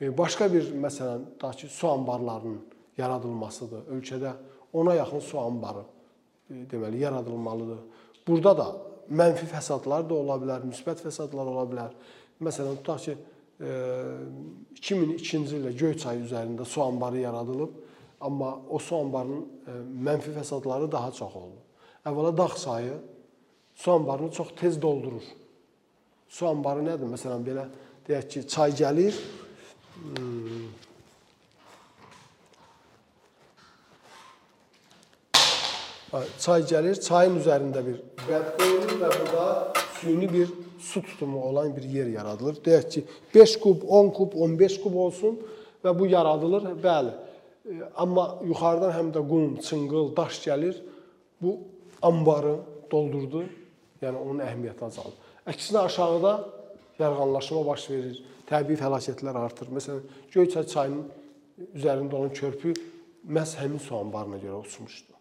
E, 0.00 0.10
başqa 0.16 0.48
bir 0.52 0.72
məsələn, 0.84 1.24
da 1.40 1.50
ki, 1.50 1.68
su 1.68 1.88
anbarlarının 1.90 2.60
yaradılmasıdır. 2.98 3.88
Ölkədə 3.96 4.32
ona 4.72 4.94
yaxın 4.94 5.20
su 5.20 5.38
anbarı 5.38 5.84
deməli 6.50 7.02
yaradılmalıdır. 7.04 7.78
Burada 8.26 8.56
da 8.58 8.66
mənfi 9.10 9.46
fəsadlar 9.50 10.06
da 10.08 10.14
ola 10.14 10.38
bilər, 10.42 10.66
müsbət 10.70 11.02
fəsadlar 11.04 11.52
ola 11.52 11.66
bilər. 11.70 11.94
Məsələn, 12.42 12.80
tutaq 12.80 13.04
ki, 13.04 13.16
2002-ci 14.80 15.36
e, 15.36 15.40
ildə 15.60 15.72
Göyçay 15.76 16.22
üzərində 16.24 16.64
su 16.64 16.82
anbarı 16.82 17.20
yaradılıb, 17.26 17.74
amma 18.20 18.54
o 18.68 18.78
su 18.78 18.96
anbarının 18.96 19.42
e, 19.42 19.78
mənfi 20.08 20.34
fəsadları 20.38 20.90
daha 20.92 21.12
çox 21.12 21.36
oldu. 21.36 21.60
Əvvəla 22.06 22.36
dağ 22.36 22.48
çayı 22.64 22.94
su 23.80 23.92
anbarını 23.92 24.30
çox 24.30 24.48
tez 24.56 24.82
doldurur. 24.82 25.22
Su 26.28 26.46
anbarı 26.46 26.82
nədir? 26.84 27.08
Məsələn, 27.08 27.44
belə 27.46 27.64
deyək 28.04 28.26
ki, 28.28 28.40
çay 28.48 28.74
gəlir, 28.76 29.16
hmm, 29.96 30.66
çay 36.44 36.66
gəlir, 36.68 37.00
çayın 37.00 37.38
üzərində 37.40 37.80
bir 37.86 38.02
bənd 38.26 38.50
qoyulur 38.58 38.92
və 39.00 39.12
burada 39.14 39.46
süni 40.00 40.28
bir 40.32 40.52
su 40.78 41.02
tutumu 41.02 41.40
olan 41.48 41.72
bir 41.76 41.82
yer 41.82 42.10
yaradılır. 42.12 42.58
Deyək 42.66 42.90
ki, 42.90 43.04
5 43.34 43.56
kub, 43.60 43.86
10 43.88 44.10
kub, 44.18 44.36
15 44.36 44.76
kub 44.82 44.98
olsun 45.06 45.38
və 45.84 45.94
bu 45.98 46.06
yaradılır. 46.06 46.68
Bəli. 46.84 47.14
E, 47.64 47.80
amma 47.96 48.26
yuxarıdan 48.44 48.92
həm 48.98 49.08
də 49.16 49.24
qum, 49.32 49.56
çınqıl, 49.56 50.12
daş 50.16 50.42
gəlir. 50.44 50.76
Bu 51.42 51.56
anbarı 52.02 52.58
doldurdu. 52.92 53.44
Yəni 54.00 54.16
onun 54.16 54.42
əhəmiyyəti 54.44 54.84
azalır. 54.86 55.16
Əksinə 55.50 55.84
aşağıda 55.88 56.32
yarğanlaşma 56.98 57.64
baş 57.66 57.90
verir. 57.90 58.22
Təbii 58.50 58.78
fəlakətlər 58.80 59.36
artır. 59.44 59.68
Məsələn, 59.70 60.02
Göyçay 60.32 60.66
çayının 60.66 61.04
üzərində 61.76 62.16
olan 62.18 62.32
körpü 62.34 62.74
məhz 63.28 63.54
həmin 63.60 63.82
su 63.82 63.94
anbarına 63.96 64.40
görə 64.42 64.58
uçmuşdu. 64.64 65.14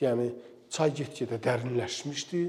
Yəni 0.00 0.30
çay 0.70 0.92
get-gedə 1.00 1.40
dərinləşmişdi. 1.42 2.44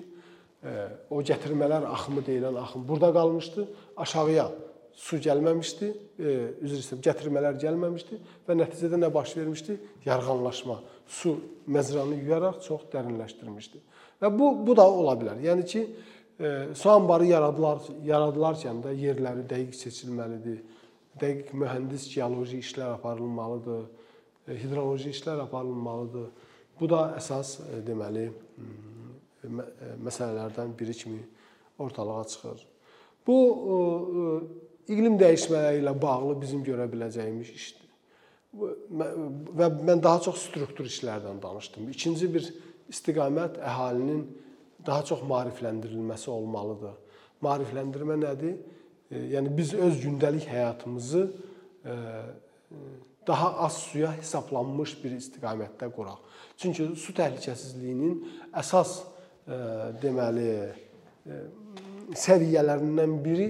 O 1.13 1.21
gətirmələr 1.23 1.87
axımı 1.93 2.23
deyilən 2.27 2.57
axım 2.59 2.87
burada 2.87 3.13
qalmışdı. 3.13 3.67
Aşağıya 3.97 4.47
su 4.97 5.19
gəlməmişdi, 5.21 5.91
üzr 6.65 6.79
istəyirəm, 6.81 7.03
gətirmələr 7.05 7.59
gəlməmişdi 7.61 8.17
və 8.47 8.55
nəticədə 8.57 8.97
nə 8.99 9.11
baş 9.13 9.35
vermişdi? 9.37 9.77
Yarğanlaşma. 10.05 10.79
Su 11.07 11.37
məzranı 11.69 12.17
yuyaraq 12.23 12.59
çox 12.65 12.87
dərinləşdirmişdi. 12.93 13.79
Və 14.21 14.31
bu 14.33 14.51
bu 14.67 14.75
da 14.77 14.87
ola 14.89 15.13
bilər. 15.19 15.41
Yəni 15.43 15.65
ki, 15.65 15.83
su 16.73 16.89
anbarı 16.89 17.29
yaradılar 17.31 17.85
yaradılarkən 18.05 18.81
də 18.85 18.93
yerləri 18.97 19.45
dəqiq 19.49 19.77
seçilməlidir. 19.77 20.59
Dəqiq 21.21 21.53
mühəndis 21.57 22.05
geoloji 22.13 22.59
işlər 22.61 22.93
aparılmalıdır 22.97 23.87
e, 24.47 24.57
hidroloji 24.63 25.09
işlər 25.15 25.41
aparılmalıdır. 25.47 26.29
Bu 26.79 26.89
da 26.89 27.01
əsas 27.17 27.57
e, 27.63 27.81
deməli 27.87 28.27
məsələlərdən 30.03 30.73
biri 30.77 30.93
kimi 30.97 31.23
ortalığa 31.79 32.23
çıxır. 32.33 32.63
Bu 33.27 33.35
iqlim 34.91 35.17
dəyişmələri 35.19 35.81
ilə 35.83 35.93
bağlı 36.01 36.39
bizim 36.41 36.63
görə 36.65 36.87
biləcəyimiz 36.91 37.51
işdir. 37.53 37.85
Və 38.57 39.69
mən 39.87 40.01
daha 40.03 40.19
çox 40.25 40.47
struktur 40.49 40.89
işlərdən 40.89 41.41
danışdım. 41.43 41.89
İkinci 41.93 42.33
bir 42.33 42.49
istiqamət 42.91 43.59
əhalinin 43.63 44.23
daha 44.85 45.03
çox 45.05 45.23
maarifləndirilməsi 45.27 46.29
olmalıdır. 46.31 46.95
Maarifləndirmə 47.43 48.17
nədir? 48.21 48.57
Yəni 49.11 49.51
biz 49.57 49.73
öz 49.73 49.99
gündəlik 50.03 50.47
həyatımızı 50.49 51.23
daha 53.27 53.53
az 53.65 53.77
suya 53.89 54.13
hesablanmış 54.17 54.97
bir 55.03 55.17
istiqamətdə 55.19 55.91
quraq. 55.95 56.19
Çünki 56.57 56.89
su 56.99 57.13
təhlükəsizliyinin 57.15 58.21
əsas 58.57 58.97
deməli 60.01 60.51
səviyyələrindən 62.15 63.17
biri 63.23 63.47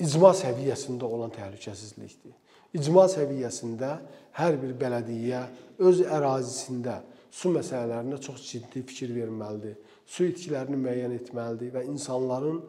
icma 0.00 0.32
səviyyəsində 0.36 1.08
olan 1.08 1.32
təhlükəsizlikdir. 1.34 2.34
İcma 2.72 3.04
səviyyəsində 3.12 3.96
hər 4.36 4.56
bir 4.60 4.76
bələdiyyə 4.80 5.42
öz 5.84 6.04
ərazisində 6.08 7.00
su 7.32 7.52
məsələlərinə 7.54 8.18
çox 8.20 8.42
ciddi 8.50 8.82
fikir 8.88 9.14
verməlidir. 9.16 9.78
Su 10.06 10.26
itkilərini 10.28 10.76
müəyyən 10.76 11.14
etməlidir 11.16 11.72
və 11.78 11.86
insanların 11.88 12.60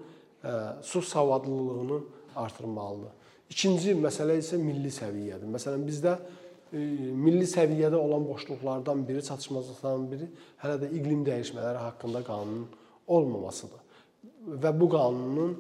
su 0.82 1.02
savadlılığını 1.02 2.00
artırmalıdır. 2.40 3.12
İkinci 3.52 3.94
məsələ 4.00 4.40
isə 4.40 4.58
milli 4.58 4.90
səviyyədir. 4.92 5.50
Məsələn, 5.52 5.84
bizdə 5.88 6.16
milli 6.74 7.46
səviyyədə 7.46 8.00
olan 8.00 8.24
boşluqlardan 8.26 9.04
biri, 9.08 9.22
çatışmazlıqlardan 9.28 10.08
biri 10.12 10.30
hələ 10.64 10.80
də 10.82 10.90
iqlim 10.98 11.22
dəyişmələri 11.28 11.84
haqqında 11.84 12.24
qanunun 12.26 12.66
olmamasıdır. 13.08 13.84
Və 14.64 14.72
bu 14.80 14.88
qanunun 14.96 15.54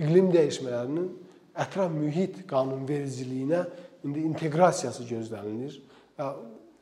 iqlim 0.00 0.32
dəyişmələrinin 0.34 1.12
ətraf 1.62 1.92
mühit 1.94 2.42
qanunvericiliyinə 2.50 3.62
indi 4.08 4.24
inteqrasiyası 4.32 5.06
gözlənilir. 5.12 5.78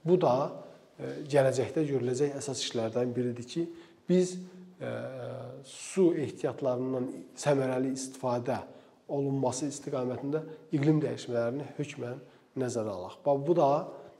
Bu 0.04 0.20
da 0.20 0.34
gələcəkdə 0.98 1.84
görüləcək 1.88 2.38
əsas 2.40 2.62
işlərdən 2.66 3.12
biridir 3.14 3.46
ki, 3.46 3.66
biz 4.08 4.36
su 5.66 6.10
ehtiyatlarından 6.18 7.08
səmərəli 7.38 7.92
istifadə 7.96 8.60
olunması 9.08 9.68
istiqamətində 9.72 10.42
iqlim 10.74 11.00
dəyişmələrini 11.02 11.72
hökmən 11.78 12.20
nəzərə 12.58 12.92
alaq. 12.92 13.18
Bu 13.24 13.56
da 13.56 13.70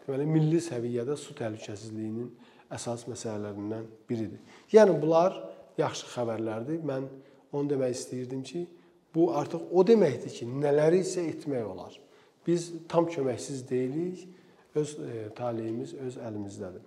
deməli 0.07 0.27
milli 0.29 0.63
səviyyədə 0.65 1.17
su 1.21 1.37
təhlükəsizliyinin 1.39 2.31
əsas 2.75 3.07
məsələlərindən 3.09 3.87
biridir. 4.09 4.41
Yəni 4.73 4.97
bunlar 5.01 5.37
yaxşı 5.79 6.11
xəbərlərdir. 6.15 6.83
Mən 6.87 7.07
onu 7.53 7.71
demək 7.71 7.95
istəyirdim 7.97 8.43
ki, 8.45 8.65
bu 9.15 9.31
artıq 9.39 9.71
o 9.71 9.85
deməkdir 9.87 10.33
ki, 10.41 10.49
nələri 10.65 11.03
isə 11.05 11.25
etmək 11.31 11.65
olar. 11.65 11.95
Biz 12.47 12.71
tam 12.89 13.09
köməksiz 13.11 13.65
deyilik 13.69 14.27
öz 14.79 14.95
e, 14.99 15.29
taleyimiz 15.35 15.95
öz 16.07 16.21
əlimizdədir. 16.29 16.87